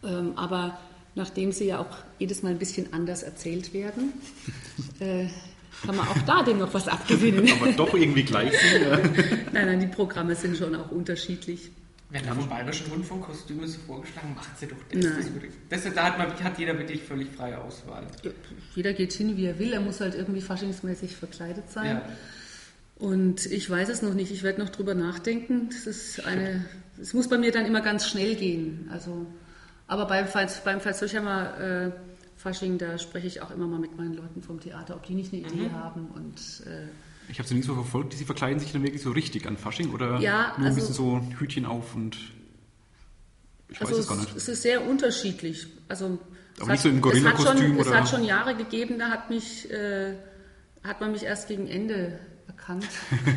[0.03, 0.79] Ähm, aber
[1.21, 4.15] nachdem sie ja auch jedes Mal ein bisschen anders erzählt werden,
[4.99, 5.27] äh,
[5.85, 7.49] kann man auch da dem noch was abgewinnen.
[7.53, 8.83] Aber doch irgendwie gleich sind.
[8.91, 8.97] Ja.
[9.53, 11.71] Nein, nein, die Programme sind schon auch unterschiedlich.
[12.09, 15.05] Werden da vom Bayerischen Rundfunk Kostüme so vorgeschlagen, macht sie doch das.
[15.05, 15.53] Nein.
[15.69, 18.07] Das, das, da hat, man, hat jeder wirklich völlig freie Auswahl.
[18.75, 19.73] Jeder geht hin, wie er will.
[19.73, 21.97] Er muss halt irgendwie faschingsmäßig verkleidet sein.
[21.97, 22.09] Ja.
[22.97, 24.33] Und ich weiß es noch nicht.
[24.33, 25.69] Ich werde noch drüber nachdenken.
[25.69, 26.65] Das ist eine.
[27.01, 28.89] Es muss bei mir dann immer ganz schnell gehen.
[28.93, 29.27] Also,
[29.91, 30.27] aber beim
[30.65, 31.91] beim Pfalzheimer äh,
[32.37, 35.33] Fasching, da spreche ich auch immer mal mit meinen Leuten vom Theater, ob die nicht
[35.33, 35.75] eine Idee mhm.
[35.75, 36.87] haben und äh,
[37.29, 38.13] ich habe sie nicht so verfolgt.
[38.15, 40.95] Sie verkleiden sich dann wirklich so richtig an Fasching oder ja, nur ein also bisschen
[40.95, 42.17] so Hütchen auf und
[43.69, 44.37] ich also weiß es gar nicht.
[44.37, 45.67] Es ist sehr unterschiedlich.
[45.89, 46.19] Also
[46.61, 47.91] aber nicht so im Gorilla-Kostüm oder?
[47.91, 50.15] Es hat schon Jahre gegeben, da hat mich äh,
[50.85, 52.87] hat man mich erst gegen Ende erkannt.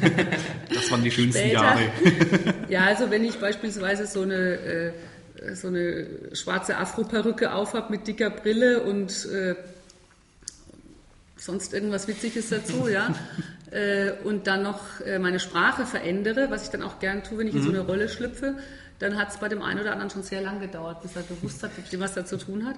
[0.69, 1.63] das waren die schönsten Später.
[1.63, 1.81] Jahre.
[2.69, 4.93] ja, also wenn ich beispielsweise so eine äh,
[5.53, 9.55] so eine schwarze Afro-Perücke aufhab mit dicker Brille und äh,
[11.37, 13.13] sonst irgendwas Witziges dazu, ja.
[13.71, 17.47] äh, und dann noch äh, meine Sprache verändere, was ich dann auch gern tue, wenn
[17.47, 17.75] ich in so mhm.
[17.75, 18.55] eine Rolle schlüpfe,
[18.99, 21.61] dann hat es bei dem einen oder anderen schon sehr lang gedauert, bis er gewusst
[21.63, 22.75] hat, mit dem was er zu tun hat.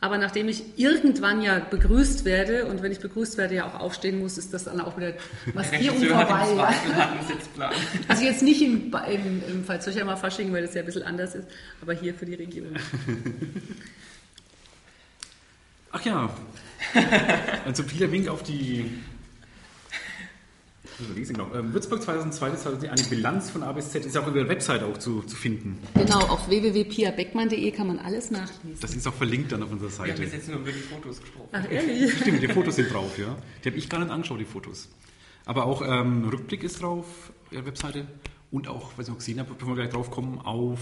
[0.00, 4.18] Aber nachdem ich irgendwann ja begrüßt werde und wenn ich begrüßt werde ja auch aufstehen
[4.18, 5.14] muss, ist das dann auch wieder
[5.54, 6.46] Maskierung vorbei.
[6.56, 7.70] Ja.
[8.08, 11.34] Also jetzt nicht im, im, im Fall Zürcher Fasching, weil das ja ein bisschen anders
[11.34, 11.48] ist,
[11.80, 12.76] aber hier für die Region.
[15.92, 16.28] Ach ja,
[17.64, 18.90] ein subtiler Wink auf die
[21.14, 21.52] Genau.
[21.54, 24.48] Ähm, Würzburg 2002, das war eine Bilanz von A bis Z, ist auch über der
[24.48, 25.78] Webseite auch zu, zu finden.
[25.94, 28.78] Genau, auf www.piabeckmann.de kann man alles nachlesen.
[28.80, 30.18] Das ist auch verlinkt dann auf unserer Seite.
[30.18, 31.48] Wir haben jetzt nur über die Fotos gesprochen.
[31.52, 32.12] Ach, ehrlich?
[32.18, 33.36] Stimmt, die Fotos sind drauf, ja.
[33.64, 34.88] Die habe ich gar nicht angeschaut, die Fotos.
[35.46, 38.06] Aber auch ähm, Rückblick ist drauf, der Webseite.
[38.50, 40.78] Und auch, was ich noch gesehen habe, bevor wir gleich drauf kommen, auf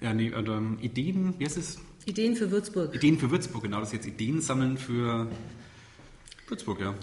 [0.00, 1.78] ja, nee, äh, Ideen, wie heißt es?
[2.06, 2.94] Ideen für Würzburg.
[2.94, 3.80] Ideen für Würzburg, genau.
[3.80, 5.28] Das ist jetzt Ideen sammeln für
[6.48, 6.94] Würzburg, ja.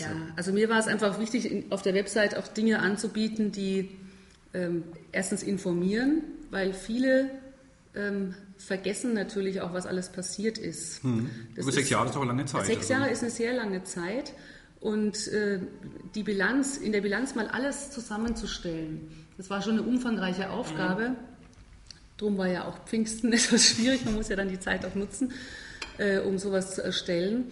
[0.00, 3.90] Ja, also mir war es einfach wichtig, auf der Website auch Dinge anzubieten, die
[4.54, 7.30] ähm, erstens informieren, weil viele
[7.94, 11.02] ähm, vergessen natürlich auch, was alles passiert ist.
[11.02, 11.30] Hm.
[11.54, 12.66] Über sechs Jahre ist auch eine lange Zeit.
[12.66, 12.92] Sechs also.
[12.94, 14.32] Jahre ist eine sehr lange Zeit
[14.80, 15.60] und äh,
[16.14, 21.10] die Bilanz, in der Bilanz mal alles zusammenzustellen, das war schon eine umfangreiche Aufgabe.
[21.10, 21.16] Mhm.
[22.18, 25.32] Drum war ja auch Pfingsten etwas schwierig, man muss ja dann die Zeit auch nutzen,
[25.98, 27.50] äh, um sowas zu erstellen.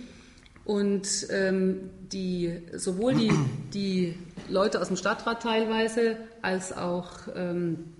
[0.69, 3.33] Und ähm, die, sowohl die,
[3.73, 4.15] die
[4.51, 7.95] Leute aus dem Stadtrat teilweise als auch ähm,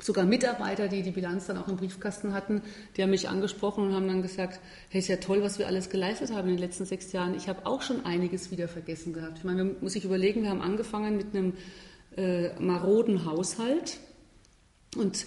[0.00, 2.62] sogar Mitarbeiter, die die Bilanz dann auch im Briefkasten hatten,
[2.96, 5.90] die haben mich angesprochen und haben dann gesagt, hey, ist ja toll, was wir alles
[5.90, 7.34] geleistet haben in den letzten sechs Jahren.
[7.34, 9.36] Ich habe auch schon einiges wieder vergessen gehabt.
[9.36, 11.52] Ich meine, man muss sich überlegen, wir haben angefangen mit einem
[12.16, 13.98] äh, maroden Haushalt
[14.96, 15.26] und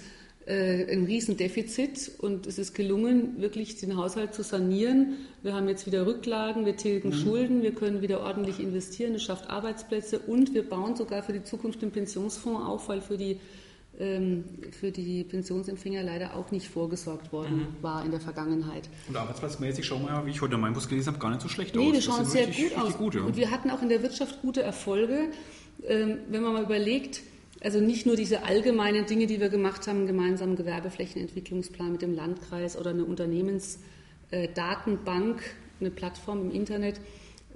[0.51, 5.17] ein Riesendefizit und es ist gelungen, wirklich den Haushalt zu sanieren.
[5.43, 7.13] Wir haben jetzt wieder Rücklagen, wir tilgen mhm.
[7.13, 11.43] Schulden, wir können wieder ordentlich investieren, es schafft Arbeitsplätze und wir bauen sogar für die
[11.43, 13.39] Zukunft den Pensionsfonds auf, weil für die
[13.99, 17.83] ähm, für die Pensionsempfänger leider auch nicht vorgesorgt worden mhm.
[17.83, 18.89] war in der Vergangenheit.
[19.07, 21.41] Und arbeitsplatzmäßig schauen wir ja, wie ich heute in meinem Bus gelesen habe, gar nicht
[21.41, 21.87] so schlecht nee, aus.
[21.87, 22.97] Nee, wir schauen sehr richtig, gut aus.
[22.97, 23.21] Gut, ja.
[23.21, 25.29] Und wir hatten auch in der Wirtschaft gute Erfolge.
[25.85, 27.21] Ähm, wenn man mal überlegt,
[27.61, 32.77] also nicht nur diese allgemeinen Dinge, die wir gemacht haben, gemeinsam Gewerbeflächenentwicklungsplan mit dem Landkreis
[32.77, 35.41] oder eine Unternehmensdatenbank,
[35.79, 37.01] eine Plattform im Internet,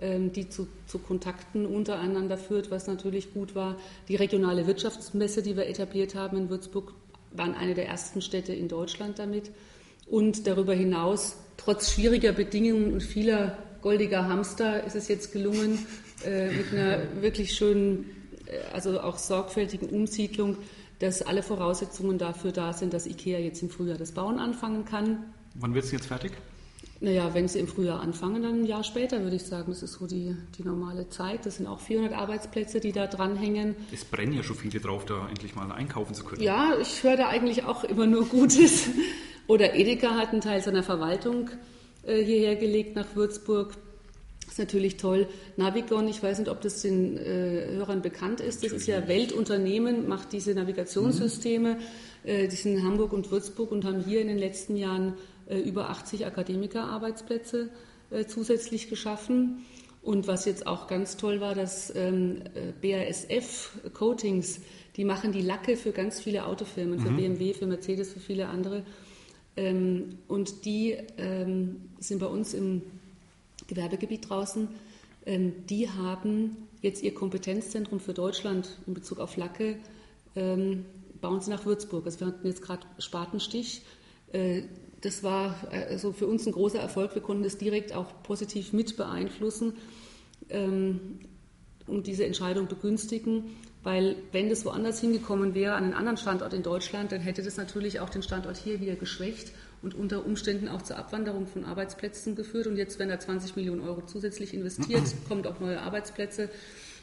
[0.01, 3.77] ähm, die zu, zu, Kontakten untereinander führt, was natürlich gut war.
[4.09, 6.93] Die regionale Wirtschaftsmesse, die wir etabliert haben in Würzburg,
[7.31, 9.51] waren eine der ersten Städte in Deutschland damit.
[10.07, 15.85] Und darüber hinaus, trotz schwieriger Bedingungen und vieler goldiger Hamster, ist es jetzt gelungen,
[16.25, 18.22] äh, mit einer wirklich schönen
[18.73, 20.57] also auch sorgfältigen Umsiedlung,
[20.99, 25.33] dass alle Voraussetzungen dafür da sind, dass IKEA jetzt im Frühjahr das Bauen anfangen kann.
[25.55, 26.31] Wann wird es jetzt fertig?
[26.99, 29.65] Naja, wenn sie im Frühjahr anfangen, dann ein Jahr später, würde ich sagen.
[29.67, 31.45] Das ist so die, die normale Zeit.
[31.45, 33.75] Das sind auch 400 Arbeitsplätze, die da dranhängen.
[33.91, 36.41] Es brennen ja schon viele drauf, da endlich mal einkaufen zu können.
[36.41, 38.87] Ja, ich höre da eigentlich auch immer nur Gutes.
[39.47, 41.49] Oder Edeka hat einen Teil seiner Verwaltung
[42.03, 43.75] äh, hierher gelegt nach Würzburg.
[44.53, 45.27] Das ist natürlich toll.
[45.57, 48.63] Navigon, ich weiß nicht, ob das den äh, Hörern bekannt ist.
[48.63, 51.73] Das ist ja Weltunternehmen, macht diese Navigationssysteme.
[51.73, 51.79] Mhm.
[52.23, 55.15] Äh, die sind in Hamburg und Würzburg und haben hier in den letzten Jahren
[55.47, 57.69] äh, über 80 Akademikerarbeitsplätze
[58.11, 59.65] äh, zusätzlich geschaffen.
[60.03, 64.61] Und was jetzt auch ganz toll war, dass ähm, äh, BASF Coatings,
[64.97, 67.17] die machen die Lacke für ganz viele Autofirmen, für mhm.
[67.17, 68.83] BMW, für Mercedes, für viele andere.
[69.57, 72.83] Ähm, und die ähm, sind bei uns im
[73.67, 74.67] Gewerbegebiet draußen,
[75.25, 79.77] ähm, die haben jetzt ihr Kompetenzzentrum für Deutschland in Bezug auf Lacke,
[80.35, 80.85] ähm,
[81.21, 82.05] bauen sie nach Würzburg.
[82.05, 83.81] Also wir hatten jetzt gerade Spatenstich.
[84.31, 84.63] Äh,
[85.01, 87.13] das war also für uns ein großer Erfolg.
[87.13, 89.73] Wir konnten das direkt auch positiv mit beeinflussen.
[90.49, 91.19] ähm,
[91.87, 93.57] und diese Entscheidung begünstigen.
[93.83, 97.57] Weil wenn das woanders hingekommen wäre, an einen anderen Standort in Deutschland, dann hätte das
[97.57, 99.51] natürlich auch den Standort hier wieder geschwächt
[99.83, 102.67] und unter Umständen auch zur Abwanderung von Arbeitsplätzen geführt.
[102.67, 106.49] Und jetzt, wenn er 20 Millionen Euro zusätzlich investiert, kommen auch neue Arbeitsplätze.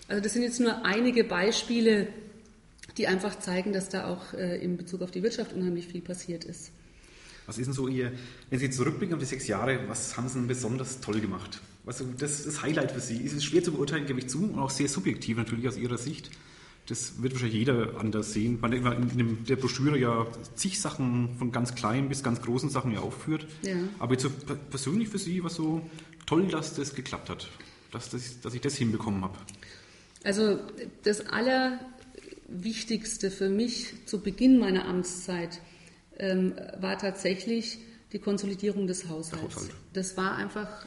[0.09, 2.09] Also das sind jetzt nur einige Beispiele,
[2.97, 6.45] die einfach zeigen, dass da auch äh, in Bezug auf die Wirtschaft unheimlich viel passiert
[6.45, 6.73] ist.
[7.47, 8.13] Was ist denn so Ihr,
[8.49, 11.61] wenn Sie zurückblicken auf die sechs Jahre, was haben Sie denn besonders toll gemacht?
[11.85, 13.19] Was ist das Highlight für Sie?
[13.19, 15.99] Ist es schwer zu beurteilen, gebe ich zu, und auch sehr subjektiv natürlich aus Ihrer
[15.99, 16.31] Sicht.
[16.91, 20.27] Das wird wahrscheinlich jeder anders sehen, weil in der Broschüre ja
[20.57, 23.47] zig Sachen von ganz kleinen bis ganz großen Sachen ja aufführt.
[23.63, 23.77] Ja.
[24.01, 24.31] Aber jetzt so
[24.71, 25.89] persönlich für Sie war so
[26.27, 27.47] toll, dass das geklappt hat,
[27.93, 29.39] dass, das, dass ich das hinbekommen habe.
[30.25, 30.59] Also
[31.05, 35.61] das Allerwichtigste für mich zu Beginn meiner Amtszeit
[36.19, 37.79] ähm, war tatsächlich
[38.13, 39.55] die Konsolidierung des Haushalts.
[39.55, 39.71] Haushalt.
[39.93, 40.87] Das war einfach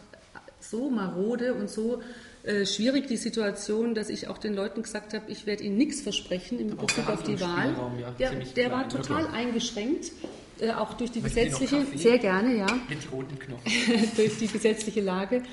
[0.60, 2.02] so marode und so
[2.44, 6.02] äh, schwierig die Situation, dass ich auch den Leuten gesagt habe, ich werde ihnen nichts
[6.02, 7.74] versprechen in Bezug auf die Wahl.
[8.00, 10.12] Ja, der, der war total eingeschränkt,
[10.60, 13.64] äh, auch durch die Möchten gesetzliche, sehr gerne, ja, mit roten Knochen,
[14.18, 15.44] durch die gesetzliche Lage.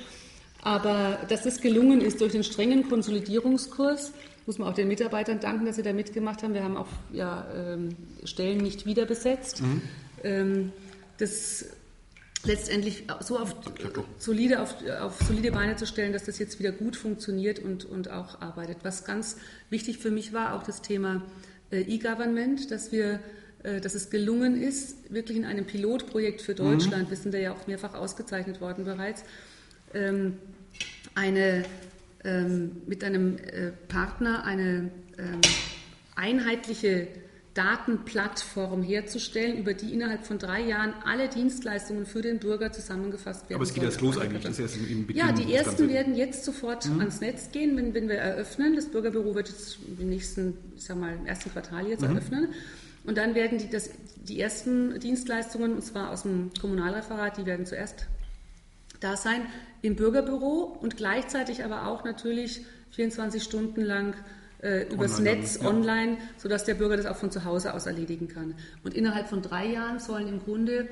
[0.61, 4.11] Aber dass es gelungen ist durch den strengen Konsolidierungskurs,
[4.45, 6.53] muss man auch den Mitarbeitern danken, dass sie da mitgemacht haben.
[6.53, 9.61] Wir haben auch ja, ähm, Stellen nicht wieder besetzt.
[9.61, 9.81] Mhm.
[10.23, 10.71] Ähm,
[11.17, 11.65] das
[12.43, 13.55] letztendlich so auf
[14.17, 18.09] solide, auf, auf, solide Beine zu stellen, dass das jetzt wieder gut funktioniert und, und
[18.09, 18.77] auch arbeitet.
[18.83, 19.37] Was ganz
[19.69, 21.21] wichtig für mich war, auch das Thema
[21.71, 23.19] äh, E-Government, dass wir
[23.63, 27.09] äh, dass es gelungen ist, wirklich in einem Pilotprojekt für Deutschland, mhm.
[27.11, 29.23] wir sind da ja auch mehrfach ausgezeichnet worden bereits,
[29.93, 30.37] ähm,
[31.13, 31.63] eine,
[32.23, 35.41] ähm, mit einem äh, Partner eine ähm,
[36.15, 37.07] einheitliche
[37.53, 43.55] Datenplattform herzustellen, über die innerhalb von drei Jahren alle Dienstleistungen für den Bürger zusammengefasst werden.
[43.55, 44.43] Aber es geht erst los eigentlich.
[44.43, 46.99] Das ist im Beginn ja, die ersten werden jetzt sofort mhm.
[46.99, 48.75] ans Netz gehen, wenn, wenn wir eröffnen.
[48.75, 52.11] Das Bürgerbüro wird jetzt im nächsten, ich sag mal, im ersten Quartal jetzt mhm.
[52.11, 52.47] eröffnen.
[53.03, 57.65] Und dann werden die, das, die ersten Dienstleistungen, und zwar aus dem Kommunalreferat, die werden
[57.65, 58.07] zuerst
[59.01, 59.41] da sein
[59.81, 64.13] im Bürgerbüro und gleichzeitig aber auch natürlich 24 Stunden lang
[64.61, 65.67] äh, übers online, Netz, ja.
[65.67, 68.55] online, sodass der Bürger das auch von zu Hause aus erledigen kann.
[68.83, 70.87] Und innerhalb von drei Jahren sollen im Grunde,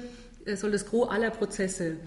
[0.46, 1.98] äh, soll das Gros aller Prozesse,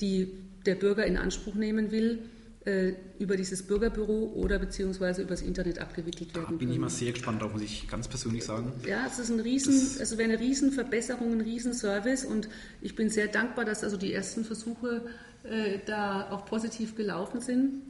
[0.00, 0.32] die
[0.66, 2.20] der Bürger in Anspruch nehmen will,
[2.66, 6.44] äh, über dieses Bürgerbüro oder beziehungsweise über das Internet abgewickelt werden.
[6.44, 6.72] Da bin können.
[6.72, 8.72] ich mal sehr gespannt, auch muss ich ganz persönlich sagen.
[8.86, 12.48] Ja, es ist ein riesen, es wäre eine Riesenverbesserung, ein Riesenservice und
[12.82, 15.06] ich bin sehr dankbar, dass also die ersten Versuche
[15.42, 17.82] äh, da auch positiv gelaufen sind.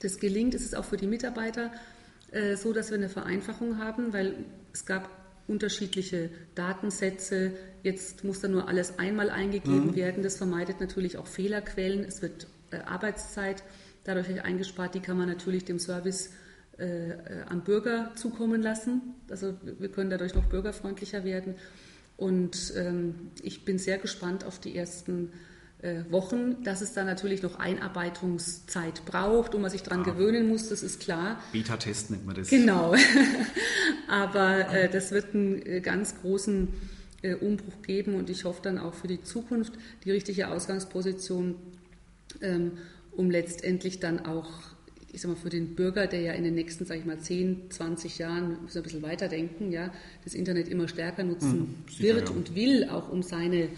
[0.00, 1.72] Das gelingt, es ist auch für die Mitarbeiter
[2.34, 4.34] äh, so, dass wir eine Vereinfachung haben, weil
[4.72, 5.08] es gab
[5.46, 7.52] unterschiedliche Datensätze.
[7.82, 9.96] Jetzt muss da nur alles einmal eingegeben mhm.
[9.96, 10.22] werden.
[10.22, 12.04] Das vermeidet natürlich auch Fehlerquellen.
[12.04, 13.62] Es wird äh, Arbeitszeit
[14.04, 14.94] dadurch eingespart.
[14.94, 16.30] Die kann man natürlich dem Service
[16.78, 17.16] äh, äh,
[17.48, 19.14] am Bürger zukommen lassen.
[19.30, 21.54] Also wir können dadurch noch bürgerfreundlicher werden.
[22.16, 25.32] Und ähm, ich bin sehr gespannt auf die ersten
[26.10, 30.04] Wochen, dass es da natürlich noch Einarbeitungszeit braucht und man sich daran ah.
[30.04, 31.38] gewöhnen muss, das ist klar.
[31.52, 32.48] Beta-Test nennt man das.
[32.48, 32.94] Genau.
[34.08, 36.68] Aber äh, das wird einen äh, ganz großen
[37.22, 39.74] äh, Umbruch geben und ich hoffe dann auch für die Zukunft
[40.04, 41.56] die richtige Ausgangsposition,
[42.40, 42.72] ähm,
[43.12, 44.50] um letztendlich dann auch
[45.14, 47.70] ich sag mal, für den Bürger, der ja in den nächsten, sage ich mal, 10,
[47.70, 49.92] 20 Jahren, muss ein bisschen weiterdenken, ja,
[50.24, 52.34] das Internet immer stärker nutzen mhm, wird ja.
[52.34, 53.68] und will, auch um seine äh,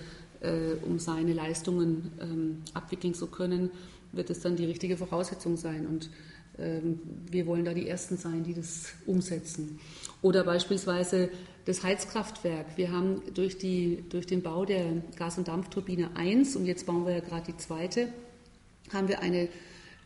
[0.85, 3.71] um seine Leistungen ähm, abwickeln zu können,
[4.13, 5.87] wird es dann die richtige Voraussetzung sein.
[5.87, 6.11] Und
[6.59, 9.79] ähm, wir wollen da die Ersten sein, die das umsetzen.
[10.23, 11.31] Oder beispielsweise
[11.67, 12.77] das Heizkraftwerk.
[12.77, 17.05] Wir haben durch, die, durch den Bau der Gas- und Dampfturbine 1 und jetzt bauen
[17.05, 18.09] wir ja gerade die zweite,
[18.93, 19.49] haben wir eine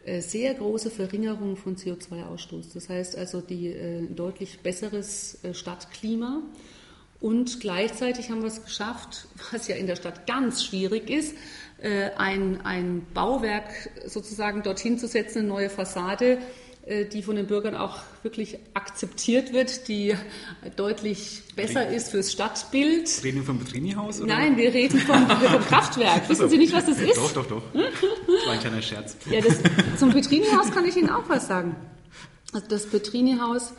[0.04, 2.72] äh, sehr große Verringerung von CO2-Ausstoß.
[2.72, 6.42] Das heißt also die, äh, deutlich besseres äh, Stadtklima.
[7.20, 11.36] Und gleichzeitig haben wir es geschafft, was ja in der Stadt ganz schwierig ist,
[11.82, 16.38] äh, ein, ein Bauwerk sozusagen dorthin zu setzen, eine neue Fassade,
[16.86, 20.14] äh, die von den Bürgern auch wirklich akzeptiert wird, die
[20.76, 23.22] deutlich besser reden, ist fürs Stadtbild.
[23.22, 24.20] Reden wir vom Petrini-Haus?
[24.20, 26.26] Nein, wir reden vom, vom Kraftwerk.
[26.28, 27.18] Wissen Sie nicht, was das ist?
[27.18, 27.62] Doch, doch, doch.
[27.74, 29.16] Das war ein kleiner Scherz.
[29.30, 29.58] Ja, das,
[29.98, 31.76] zum Petrini-Haus kann ich Ihnen auch was sagen.
[32.68, 33.74] Das Petrini-Haus,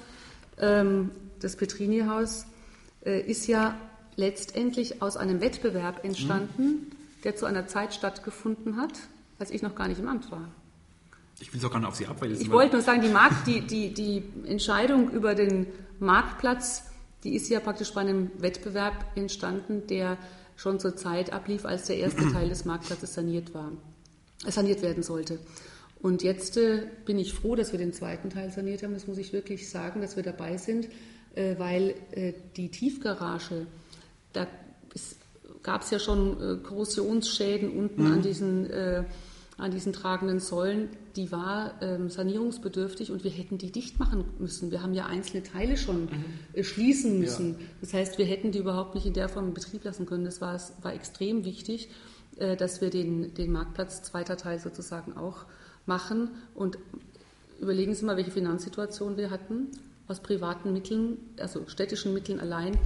[0.59, 2.45] ähm, das Petrini-Haus
[3.04, 3.76] ist ja
[4.16, 6.88] letztendlich aus einem Wettbewerb entstanden, mhm.
[7.24, 8.93] der zu einer Zeit stattgefunden hat,
[9.39, 10.47] als ich noch gar nicht im Amt war.
[11.39, 12.39] Ich will es auch gar nicht auf Sie abweisen.
[12.39, 15.66] Ich wollte nur sagen, die, Markt, die, die, die Entscheidung über den
[15.99, 16.84] Marktplatz,
[17.24, 20.18] die ist ja praktisch bei einem Wettbewerb entstanden, der
[20.56, 23.72] schon zur Zeit ablief, als der erste Teil des Marktplatzes saniert war,
[24.47, 25.39] saniert werden sollte.
[25.99, 28.93] Und jetzt äh, bin ich froh, dass wir den zweiten Teil saniert haben.
[28.93, 30.89] Das muss ich wirklich sagen, dass wir dabei sind, äh,
[31.36, 33.67] weil äh, die Tiefgarage,
[34.34, 34.47] da
[35.63, 38.11] gab es ja schon äh, Korrosionsschäden unten mhm.
[38.11, 39.03] an diesen äh,
[39.61, 44.71] an diesen tragenden Säulen, die war ähm, sanierungsbedürftig und wir hätten die dicht machen müssen.
[44.71, 46.09] Wir haben ja einzelne Teile schon mhm.
[46.53, 47.51] äh, schließen müssen.
[47.59, 47.65] Ja.
[47.82, 50.25] Das heißt, wir hätten die überhaupt nicht in der Form in Betrieb lassen können.
[50.25, 51.89] Das war, war extrem wichtig,
[52.38, 55.45] äh, dass wir den, den Marktplatz zweiter Teil sozusagen auch
[55.86, 56.29] machen.
[56.55, 56.79] Und
[57.59, 59.67] überlegen Sie mal, welche Finanzsituation wir hatten.
[60.12, 62.78] Aus privaten Mitteln, also städtischen Mitteln allein,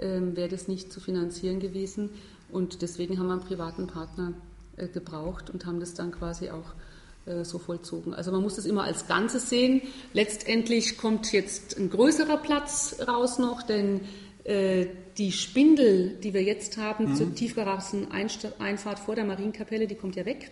[0.00, 2.10] ähm, wäre das nicht zu finanzieren gewesen.
[2.50, 4.32] Und deswegen haben wir einen privaten Partner
[4.76, 6.74] äh, gebraucht und haben das dann quasi auch
[7.26, 8.14] äh, so vollzogen.
[8.14, 9.82] Also man muss das immer als Ganzes sehen.
[10.12, 14.00] Letztendlich kommt jetzt ein größerer Platz raus noch, denn
[14.42, 14.86] äh,
[15.18, 17.14] die Spindel, die wir jetzt haben mhm.
[17.14, 20.50] zur Tiefgarageneinfahrt vor der Marienkapelle, die kommt ja weg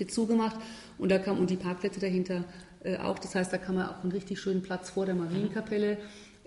[0.00, 0.56] wird zugemacht
[0.98, 2.44] und da kam und die Parkplätze dahinter
[2.82, 3.18] äh, auch.
[3.18, 5.98] Das heißt, da kann man auch einen richtig schönen Platz vor der Marienkapelle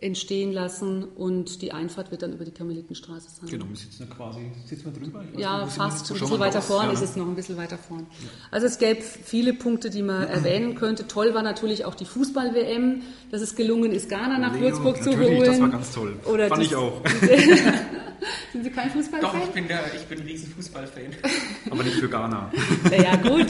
[0.04, 3.50] entstehen lassen und die Einfahrt wird dann über die Karmelitenstraße sein.
[3.50, 5.24] Genau, wir sitzen da quasi, sitzen wir drüber?
[5.38, 6.94] ja, fast, ein bisschen weiter vorne ja.
[6.94, 8.06] ist es noch, ein bisschen weiter vorne.
[8.22, 8.30] Ja.
[8.52, 11.08] Also es gäbe viele Punkte, die man erwähnen könnte.
[11.08, 15.18] Toll war natürlich auch die Fußball-WM, dass es gelungen ist, Ghana nach Leo, Würzburg zu
[15.18, 15.46] holen.
[15.46, 16.20] das war ganz toll.
[16.26, 17.02] Oder Fand ich auch.
[18.52, 19.32] Sind Sie kein Fußballfan?
[19.32, 21.04] Doch, ich bin, der, ich bin ein riesen Fußballfan.
[21.70, 22.52] Aber nicht für Ghana.
[22.90, 23.48] Naja, gut.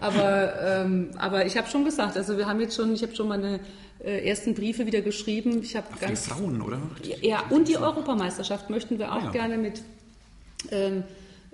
[0.00, 3.28] Aber, ähm, aber ich habe schon gesagt, also wir haben jetzt schon, ich habe schon
[3.28, 3.60] meine
[4.02, 5.62] äh, ersten Briefe wieder geschrieben.
[5.62, 6.78] Ich habe ganz Frauen, oder?
[7.20, 9.30] Ja, und die Europameisterschaft möchten wir auch ja.
[9.30, 9.82] gerne mit
[10.70, 11.04] ähm,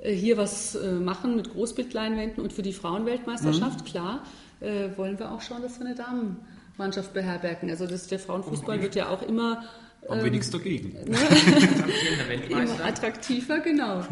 [0.03, 3.84] äh, hier was äh, machen mit Großbildleinwänden und für die Frauenweltmeisterschaft, mhm.
[3.84, 4.24] klar,
[4.61, 7.68] äh, wollen wir auch schauen, dass wir eine Damenmannschaft beherbergen.
[7.70, 9.64] Also das, der Frauenfußball wird ja auch immer
[10.09, 10.97] am ähm, wenigsten dagegen.
[11.07, 11.18] Ne?
[12.49, 14.05] immer attraktiver, genau.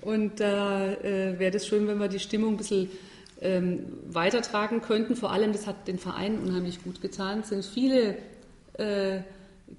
[0.00, 2.88] Und da äh, wäre das schön, wenn wir die Stimmung ein bisschen
[3.44, 5.14] ähm, weitertragen könnten.
[5.14, 8.16] Vor allem, das hat den Verein unheimlich gut getan, sind viele
[8.72, 9.20] äh,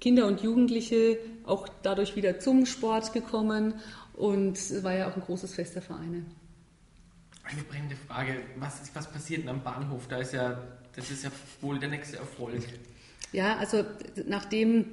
[0.00, 3.74] Kinder und Jugendliche auch dadurch wieder zum Sport gekommen
[4.14, 6.24] und es war ja auch ein großes Fest der Vereine.
[7.44, 10.08] Eine brennende Frage, was, was passiert denn am Bahnhof?
[10.08, 10.60] Da ist ja,
[10.94, 12.62] das ist ja wohl der nächste Erfolg.
[13.32, 13.84] Ja, also
[14.26, 14.86] nachdem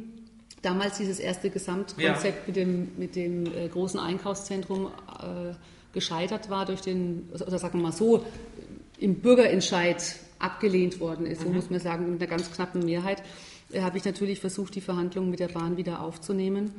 [0.61, 2.43] damals dieses erste Gesamtkonzept ja.
[2.47, 5.53] mit dem, mit dem äh, großen Einkaufszentrum äh,
[5.93, 8.25] gescheitert war durch den, oder sagen wir mal so,
[8.99, 11.55] im Bürgerentscheid abgelehnt worden ist, so mhm.
[11.55, 13.23] muss man sagen, mit einer ganz knappen Mehrheit,
[13.71, 16.71] äh, habe ich natürlich versucht, die Verhandlungen mit der Bahn wieder aufzunehmen.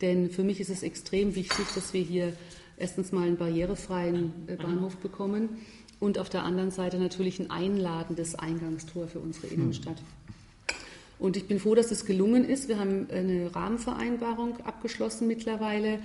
[0.00, 2.32] Denn für mich ist es extrem wichtig, dass wir hier
[2.78, 4.58] erstens mal einen barrierefreien äh, mhm.
[4.58, 5.60] Bahnhof bekommen
[5.98, 9.54] und auf der anderen Seite natürlich ein einladendes Eingangstor für unsere mhm.
[9.54, 10.02] Innenstadt.
[11.18, 12.68] Und ich bin froh, dass es gelungen ist.
[12.68, 15.98] Wir haben eine Rahmenvereinbarung abgeschlossen mittlerweile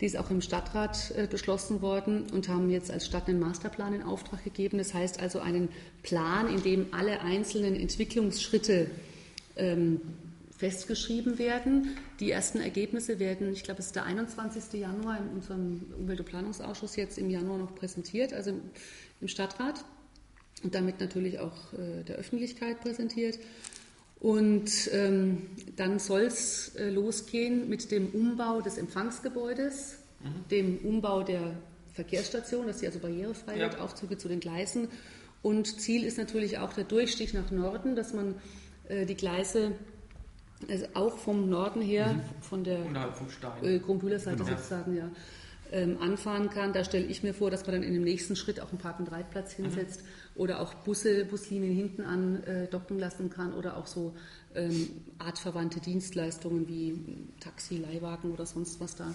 [0.00, 3.94] die ist auch im Stadtrat äh, beschlossen worden und haben jetzt als Stadt einen Masterplan
[3.94, 4.78] in Auftrag gegeben.
[4.78, 5.68] Das heißt also einen
[6.02, 8.90] Plan, in dem alle einzelnen Entwicklungsschritte
[9.56, 10.00] ähm,
[10.56, 11.96] festgeschrieben werden.
[12.18, 14.80] Die ersten Ergebnisse werden, ich glaube, es ist der 21.
[14.80, 18.60] Januar in unserem Umwelt- und Planungsausschuss jetzt im Januar noch präsentiert, also im,
[19.20, 19.84] im Stadtrat
[20.62, 23.38] und damit natürlich auch äh, der Öffentlichkeit präsentiert.
[24.20, 25.46] Und ähm,
[25.76, 30.48] dann soll es äh, losgehen mit dem Umbau des Empfangsgebäudes, mhm.
[30.50, 31.54] dem Umbau der
[31.94, 33.70] Verkehrsstation, dass sie also barrierefrei ja.
[33.70, 34.88] wird, Aufzüge zu den Gleisen.
[35.42, 38.34] Und Ziel ist natürlich auch der Durchstich nach Norden, dass man
[38.88, 39.72] äh, die Gleise
[40.68, 42.42] also auch vom Norden her, mhm.
[42.42, 42.80] von der
[43.62, 44.50] äh, Krumbühler-Seite genau.
[44.50, 45.08] sozusagen, ja,
[45.72, 46.72] ähm, anfahren kann.
[46.72, 48.98] Da stelle ich mir vor, dass man dann in dem nächsten Schritt auch einen Park-
[49.00, 49.64] und Reitplatz mhm.
[49.64, 50.06] hinsetzt mhm.
[50.34, 54.14] Oder auch Busse, Buslinien hinten andocken äh, lassen kann oder auch so
[54.54, 56.94] ähm, artverwandte Dienstleistungen wie
[57.40, 59.14] Taxi, Leihwagen oder sonst was da mhm.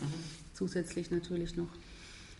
[0.53, 1.69] zusätzlich natürlich noch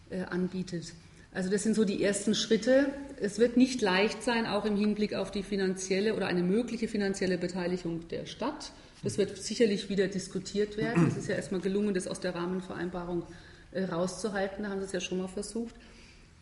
[0.10, 0.94] äh, anbietet.
[1.34, 2.94] Also das sind so die ersten Schritte.
[3.20, 7.38] Es wird nicht leicht sein, auch im Hinblick auf die finanzielle oder eine mögliche finanzielle
[7.38, 8.72] Beteiligung der Stadt.
[9.04, 11.08] Das wird sicherlich wieder diskutiert werden.
[11.08, 13.24] Es ist ja erstmal gelungen, das aus der Rahmenvereinbarung
[13.72, 14.64] äh, rauszuhalten.
[14.64, 15.76] Da haben sie es ja schon mal versucht.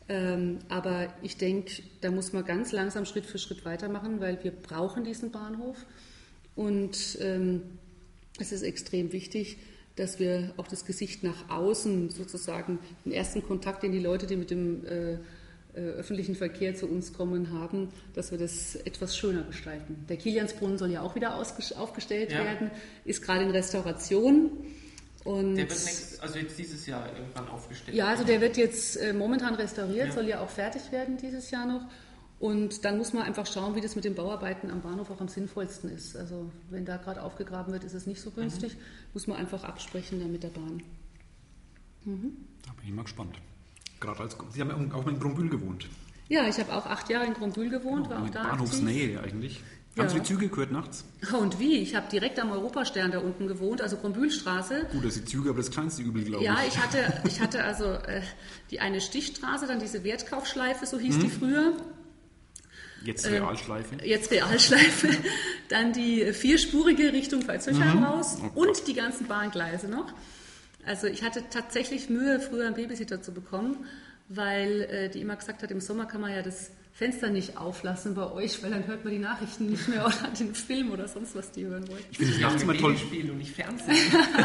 [0.09, 4.51] Ähm, aber ich denke, da muss man ganz langsam Schritt für Schritt weitermachen, weil wir
[4.51, 5.77] brauchen diesen Bahnhof.
[6.55, 7.61] Und ähm,
[8.39, 9.57] es ist extrem wichtig,
[9.95, 14.35] dass wir auch das Gesicht nach außen sozusagen, den ersten Kontakt, den die Leute, die
[14.35, 15.13] mit dem äh,
[15.75, 20.05] äh, öffentlichen Verkehr zu uns kommen haben, dass wir das etwas schöner gestalten.
[20.09, 22.43] Der Kiliansbrunnen soll ja auch wieder aufgestellt ja.
[22.43, 22.69] werden,
[23.05, 24.51] ist gerade in Restauration.
[25.23, 27.95] Und der wird nächstes, also jetzt dieses Jahr irgendwann aufgestellt.
[27.95, 30.13] Ja, also der wird jetzt äh, momentan restauriert, ja.
[30.13, 31.81] soll ja auch fertig werden dieses Jahr noch.
[32.39, 35.29] Und dann muss man einfach schauen, wie das mit den Bauarbeiten am Bahnhof auch am
[35.29, 36.17] sinnvollsten ist.
[36.17, 38.35] Also wenn da gerade aufgegraben wird, ist es nicht so mhm.
[38.35, 38.75] günstig.
[38.75, 38.81] Mhm.
[39.13, 40.83] Muss man einfach absprechen dann mit der Bahn.
[42.03, 42.35] Mhm.
[42.65, 43.37] Da bin ich mal gespannt.
[44.01, 45.87] Gerade als Sie haben ja auch in Brumbühl gewohnt.
[46.27, 49.61] Ja, ich habe auch acht Jahre in Grombühl gewohnt, war auch in da Bahnhofsnähe eigentlich.
[49.97, 50.21] Haben Sie Ja.
[50.23, 51.05] die Züge gehört nachts?
[51.21, 51.33] aktiv.
[51.39, 51.77] Und wie?
[51.77, 54.87] Ich habe direkt am Europastern da unten gewohnt, also Grombühlstraße.
[54.91, 56.73] Gut, das sind die Züge, aber das kleinste Übel, glaube Ja, ich.
[56.73, 58.21] ich hatte, ich hatte also äh,
[58.71, 61.01] die eine Stichstraße, dann diese Wertkaufschleife, so Mhm.
[61.01, 61.73] hieß die früher.
[63.03, 63.95] Jetzt äh, Realschleife.
[64.03, 65.09] Jetzt Realschleife,
[65.69, 68.03] dann die vierspurige Richtung Pfalzöchheim Mhm.
[68.03, 70.11] raus Oh und die ganzen Bahngleise noch.
[70.85, 73.85] Also ich hatte tatsächlich Mühe, früher einen Babysitter zu bekommen,
[74.29, 78.13] weil äh, die immer gesagt hat, im Sommer kann man ja das Fenster nicht auflassen
[78.13, 81.35] bei euch, weil dann hört man die Nachrichten nicht mehr oder den Film oder sonst
[81.35, 82.03] was die hören wollen.
[82.11, 82.95] Ich finde es nachts immer toll.
[82.97, 83.97] Spiel und nicht Fernsehen.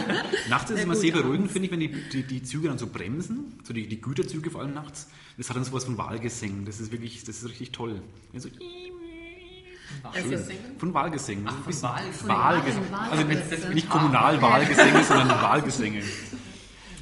[0.48, 2.86] Nachts ist es immer sehr beruhigend, finde ich, wenn die, die, die Züge dann so
[2.86, 5.08] bremsen, so die, die Güterzüge vor allem nachts.
[5.36, 6.64] Das hat dann sowas von Wahlgesängen.
[6.64, 8.00] Das ist wirklich, das ist richtig toll.
[8.32, 8.48] Ja, so,
[10.02, 10.58] Wahlgesänge?
[10.78, 11.44] von Wahlgesängen.
[11.48, 12.90] Ach, von bisschen Wahl- von Wahlgesänge.
[12.90, 16.02] Wahlen, Also nicht, nicht Kommunalwahlgesänge, sondern Wahlgesänge.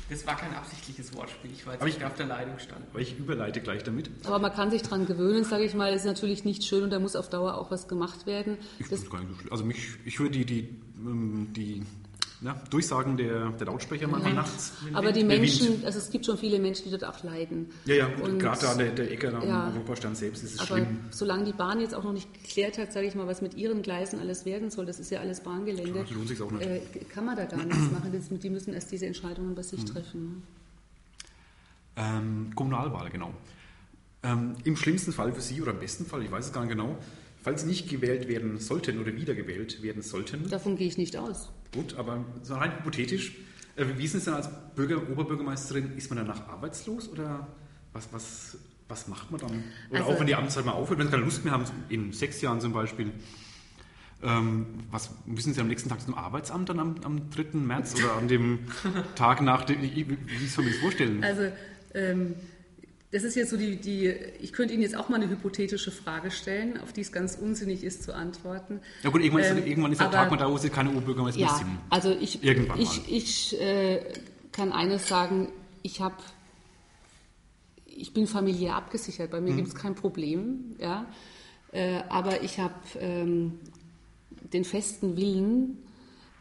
[0.09, 1.51] Das war kein absichtliches Wortspiel.
[1.53, 2.87] Ich war jetzt Aber ich- nicht auf der Leitung stand.
[2.91, 4.09] Aber ich überleite gleich damit.
[4.25, 6.99] Aber man kann sich dran gewöhnen, sage ich mal, ist natürlich nicht schön und da
[7.01, 8.57] muss auf Dauer auch was gemacht werden.
[8.79, 9.53] Ich, Das, gar nicht so schlimm.
[9.53, 11.83] also mich, ich höre die, die, ähm, die
[12.41, 14.73] na, Durchsagen der, der Lautsprecher manchmal nachts.
[14.93, 17.71] aber die Menschen, also es gibt schon viele Menschen, die dort auch leiden.
[17.87, 19.65] Ja, ja, gut, Und- gerade da an der, der Ecke da Ja.
[19.69, 20.99] am Europastern selbst ist es Aber schlimm.
[21.11, 23.81] solange die Bahn jetzt auch noch nicht geklärt hat, sage ich mal, was mit ihren
[23.83, 26.67] Gleisen alles werden soll, das ist ja alles Bahngelände, Ja, das lohnt sich auch nicht.
[26.67, 28.11] äh, kann man da gar nichts machen.
[28.13, 29.67] Das, die müssen erst diese Entscheidungen bei Mhm.
[29.67, 30.43] sich treffen.
[31.97, 33.33] Ähm, Kommunalwahl, genau.
[34.23, 36.71] Ähm, Im schlimmsten Fall für Sie oder im besten Fall, ich weiß es gar nicht
[36.71, 36.97] genau,
[37.47, 41.49] falls Sie nicht gewählt werden sollten oder wiedergewählt werden sollten, Davon gehe ich nicht aus.
[41.73, 43.37] gut, aber so rein hypothetisch,
[43.77, 47.47] äh, wie ist es denn als Bürger, Oberbürgermeisterin, ist man danach arbeitslos oder
[47.93, 49.63] was, was, was macht man dann?
[49.91, 52.13] Oder Also- auch wenn die Amtszeit mal aufhört, wenn Sie keine Lust mehr haben, in
[52.13, 53.13] sechs Jahren zum Beispiel,
[54.25, 57.59] ähm, was müssen Sie am nächsten Tag zum Arbeitsamt dann am, am 3.
[57.59, 58.59] März oder an dem
[59.15, 61.23] Tag nach, dem, wie, soll man das vorstellen?
[61.23, 61.43] Also
[61.95, 62.35] ähm,
[63.13, 64.09] das ist jetzt so die, die,
[64.41, 67.85] ich könnte Ihnen jetzt auch mal eine hypothetische Frage stellen, auf die es ganz unsinnig
[67.85, 68.81] ist zu antworten.
[69.03, 70.91] Ja gut, irgendwann, Ähm, ist, irgendwann ist der aber- Tag mal da, wo sie keine
[70.91, 71.79] Oberbürgermeister mehr Ja, sind.
[71.89, 74.03] also ich, Irgendwann ich, ich äh,
[74.53, 75.49] kann eines sagen,
[75.83, 76.17] ich habe,
[77.87, 79.57] ich bin familiär abgesichert, bei mir Mhm.
[79.57, 81.07] gibt es kein Problem, ja,
[81.73, 83.59] äh, aber ich habe ähm,
[84.53, 85.79] den festen Willen,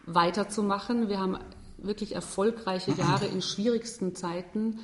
[0.08, 1.10] weiterzumachen.
[1.10, 1.38] Wir haben
[1.78, 4.80] wirklich erfolgreiche Jahre in schwierigsten Zeiten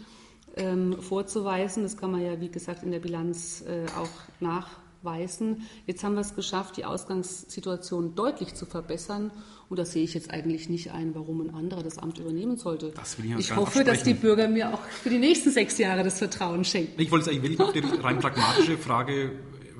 [0.55, 1.83] ähm, vorzuweisen.
[1.83, 5.67] Das kann man ja, wie gesagt, in der Bilanz äh, auch nachweisen.
[5.85, 9.31] Jetzt haben wir es geschafft, die Ausgangssituation deutlich zu verbessern.
[9.69, 12.93] Und da sehe ich jetzt eigentlich nicht ein, warum ein anderer das Amt übernehmen sollte.
[13.17, 14.21] Ich ich hoffe, dass die absprechen.
[14.21, 16.99] Bürger mir auch für die nächsten sechs Jahre das Vertrauen schenken.
[16.99, 19.31] Ich wollte es eigentlich wirklich auf die rein pragmatische Frage,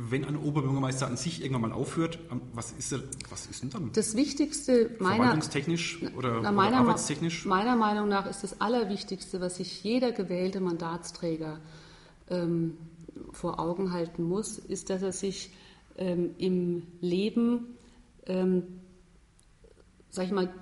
[0.10, 3.70] wenn ein Oberbürgermeister an sich irgendwann mal aufhört, ähm, was ist, er, was ist denn
[3.70, 3.91] dann?
[3.93, 7.45] Das Wichtigste meiner, Verwaltungstechnisch oder, Na, oder meiner, arbeitstechnisch?
[7.45, 11.60] meiner Meinung nach ist das Allerwichtigste, was sich jeder gewählte Mandatsträger
[12.30, 12.78] ähm,
[13.32, 15.52] vor Augen halten muss, ist, dass er sich
[15.97, 17.78] ähm, im Leben,
[18.26, 18.64] ähm,
[20.10, 20.54] sag ich mal,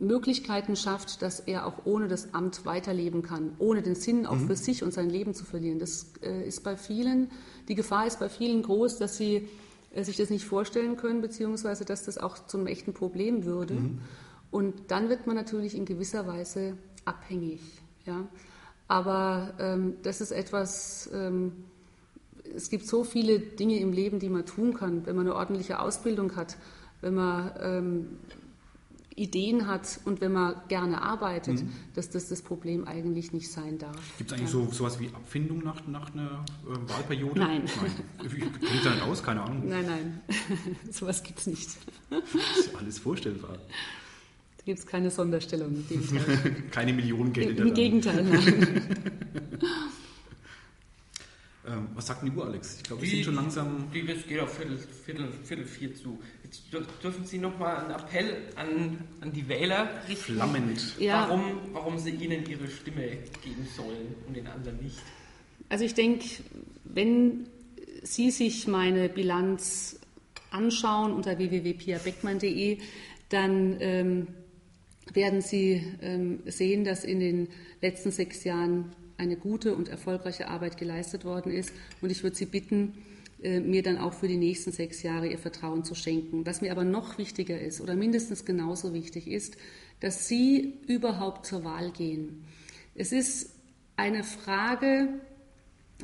[0.00, 4.56] Möglichkeiten schafft, dass er auch ohne das Amt weiterleben kann, ohne den Sinn auch für
[4.56, 5.78] sich und sein Leben zu verlieren.
[5.78, 7.30] Das äh, ist bei vielen,
[7.68, 9.48] die Gefahr ist bei vielen groß, dass sie
[9.92, 13.74] äh, sich das nicht vorstellen können, beziehungsweise dass das auch zum echten Problem würde.
[14.50, 17.60] Und dann wird man natürlich in gewisser Weise abhängig.
[18.06, 18.26] Ja?
[18.86, 21.52] Aber ähm, das ist etwas, ähm,
[22.54, 25.80] es gibt so viele Dinge im Leben, die man tun kann, wenn man eine ordentliche
[25.80, 26.56] Ausbildung hat,
[27.02, 28.06] wenn man ähm,
[29.18, 31.64] Ideen hat und wenn man gerne arbeitet,
[31.94, 33.96] dass das das Problem eigentlich nicht sein darf.
[34.18, 34.58] Gibt es eigentlich ja.
[34.66, 37.38] so sowas wie Abfindung nach, nach einer äh, Wahlperiode?
[37.38, 37.62] Nein.
[37.64, 37.92] Nein.
[38.24, 39.68] Ich kenne da nicht aus, keine Ahnung.
[39.68, 40.20] Nein, nein,
[40.90, 41.68] sowas gibt es nicht.
[42.10, 42.20] Das
[42.58, 43.58] ist ja alles vorstellbar.
[44.58, 45.74] Da gibt es keine Sonderstellung.
[45.74, 46.56] Im Gegenteil.
[46.70, 48.82] Keine Millionen Geld in Im Gegenteil, nein.
[51.68, 52.76] Ähm, was sagt denn die Uhr, Alex?
[52.78, 53.90] Ich glaube, wir Die- sind schon langsam.
[53.92, 56.18] Die, das geht auf Viertel, Viertel, Viertel vier zu.
[56.50, 56.62] Jetzt
[57.02, 60.98] dürfen Sie nochmal einen Appell an, an die Wähler richten, Flammend.
[60.98, 61.28] Ja.
[61.28, 61.42] warum,
[61.72, 63.02] warum sie Ihnen Ihre Stimme
[63.44, 64.96] geben sollen und den anderen nicht.
[65.68, 66.26] Also ich denke,
[66.84, 67.48] wenn
[68.02, 70.00] Sie sich meine Bilanz
[70.50, 72.78] anschauen unter www.piabeckmann.de,
[73.28, 74.28] dann ähm,
[75.12, 77.48] werden Sie ähm, sehen, dass in den
[77.82, 81.74] letzten sechs Jahren eine gute und erfolgreiche Arbeit geleistet worden ist.
[82.00, 82.94] Und ich würde Sie bitten,
[83.40, 86.44] mir dann auch für die nächsten sechs Jahre Ihr Vertrauen zu schenken.
[86.44, 89.56] Was mir aber noch wichtiger ist oder mindestens genauso wichtig ist,
[90.00, 92.44] dass Sie überhaupt zur Wahl gehen.
[92.94, 93.50] Es ist
[93.96, 95.08] eine Frage,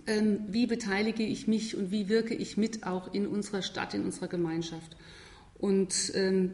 [0.06, 4.04] ähm, wie beteilige ich mich und wie wirke ich mit auch in unserer Stadt, in
[4.04, 4.96] unserer Gemeinschaft.
[5.58, 6.52] Und ähm,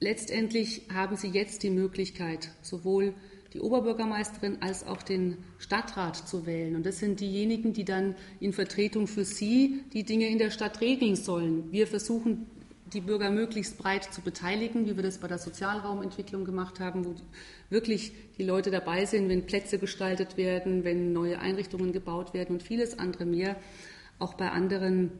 [0.00, 3.14] letztendlich haben Sie jetzt die Möglichkeit, sowohl
[3.54, 6.74] die Oberbürgermeisterin als auch den Stadtrat zu wählen.
[6.74, 10.80] Und das sind diejenigen, die dann in Vertretung für Sie die Dinge in der Stadt
[10.80, 11.70] regeln sollen.
[11.70, 12.46] Wir versuchen
[12.92, 17.14] die Bürger möglichst breit zu beteiligen, wie wir das bei der Sozialraumentwicklung gemacht haben, wo
[17.70, 22.62] wirklich die Leute dabei sind, wenn Plätze gestaltet werden, wenn neue Einrichtungen gebaut werden und
[22.62, 23.56] vieles andere mehr.
[24.18, 25.12] Auch bei anderen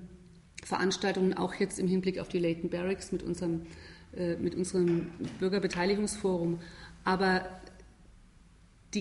[0.64, 3.62] Veranstaltungen, auch jetzt im Hinblick auf die Leighton Barracks mit unserem,
[4.16, 5.08] äh, mit unserem
[5.38, 6.58] Bürgerbeteiligungsforum.
[7.04, 7.44] Aber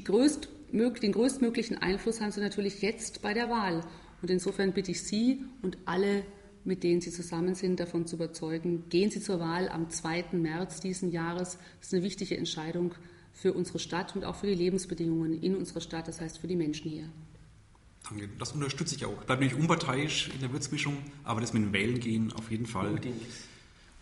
[0.01, 3.85] größt, den größtmöglichen Einfluss haben Sie natürlich jetzt bei der Wahl.
[4.21, 6.23] Und insofern bitte ich Sie und alle
[6.65, 8.87] mit denen Sie zusammen sind, davon zu überzeugen.
[8.89, 10.27] Gehen Sie zur Wahl am 2.
[10.31, 11.57] März diesen Jahres.
[11.79, 12.95] Das ist eine wichtige Entscheidung
[13.33, 16.55] für unsere Stadt und auch für die Lebensbedingungen in unserer Stadt, das heißt für die
[16.55, 17.09] Menschen hier.
[18.07, 19.19] Danke, das unterstütze ich auch.
[19.19, 22.65] Ich bleibe nicht unparteiisch in der Würzmischung, aber das mit dem Wählen gehen auf jeden
[22.65, 22.89] Fall.
[22.89, 23.21] Unbedingt.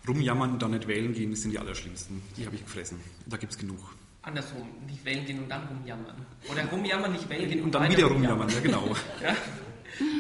[0.08, 2.22] Rumjammern, dann nicht wählen gehen, das sind die Allerschlimmsten.
[2.36, 3.00] Die habe ich gefressen.
[3.28, 3.80] Da gibt es genug.
[4.24, 6.16] Andersrum, nicht wählen gehen und dann rumjammern.
[6.50, 8.50] Oder rumjammern, nicht wählen gehen und, und dann wieder rumjammern.
[8.50, 8.88] Ja, genau.
[9.24, 9.36] ja?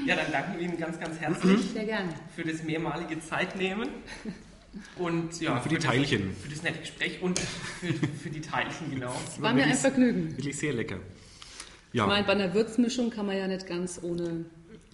[0.06, 2.10] Ja, dann danken wir Ihnen ganz, ganz herzlich Sehr gerne.
[2.36, 3.90] für das mehrmalige Zeitnehmen.
[4.98, 6.30] Und ja, für die für Teilchen.
[6.30, 9.14] Das, für das nette Gespräch und für, für die Teilchen, genau.
[9.28, 10.38] Es war mir ein Vergnügen.
[10.38, 10.98] Wirklich sehr lecker.
[11.94, 12.04] Ja.
[12.04, 14.46] Ich meine, bei einer Würzmischung kann man ja nicht ganz ohne,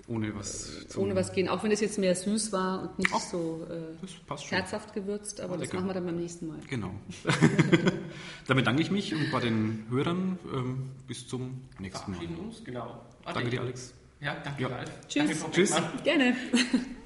[0.08, 1.49] ohne, was, ohne was gehen.
[1.49, 5.58] Auch wenn es jetzt mehr süß war und nicht Ach, so äh, herzhaft gewürzt, aber
[5.58, 6.60] das machen wir dann beim nächsten Mal.
[6.70, 6.91] Genau.
[8.47, 12.26] Damit danke ich mich und bei den Hörern ähm, bis zum nächsten Mal.
[12.39, 13.01] Uns, genau.
[13.26, 13.93] Danke dir, Alex.
[14.22, 14.68] Ja, danke, ja.
[14.70, 14.91] Ralf.
[15.08, 15.39] Tschüss.
[15.39, 15.76] Danke, Tschüss.
[16.03, 16.36] Gerne.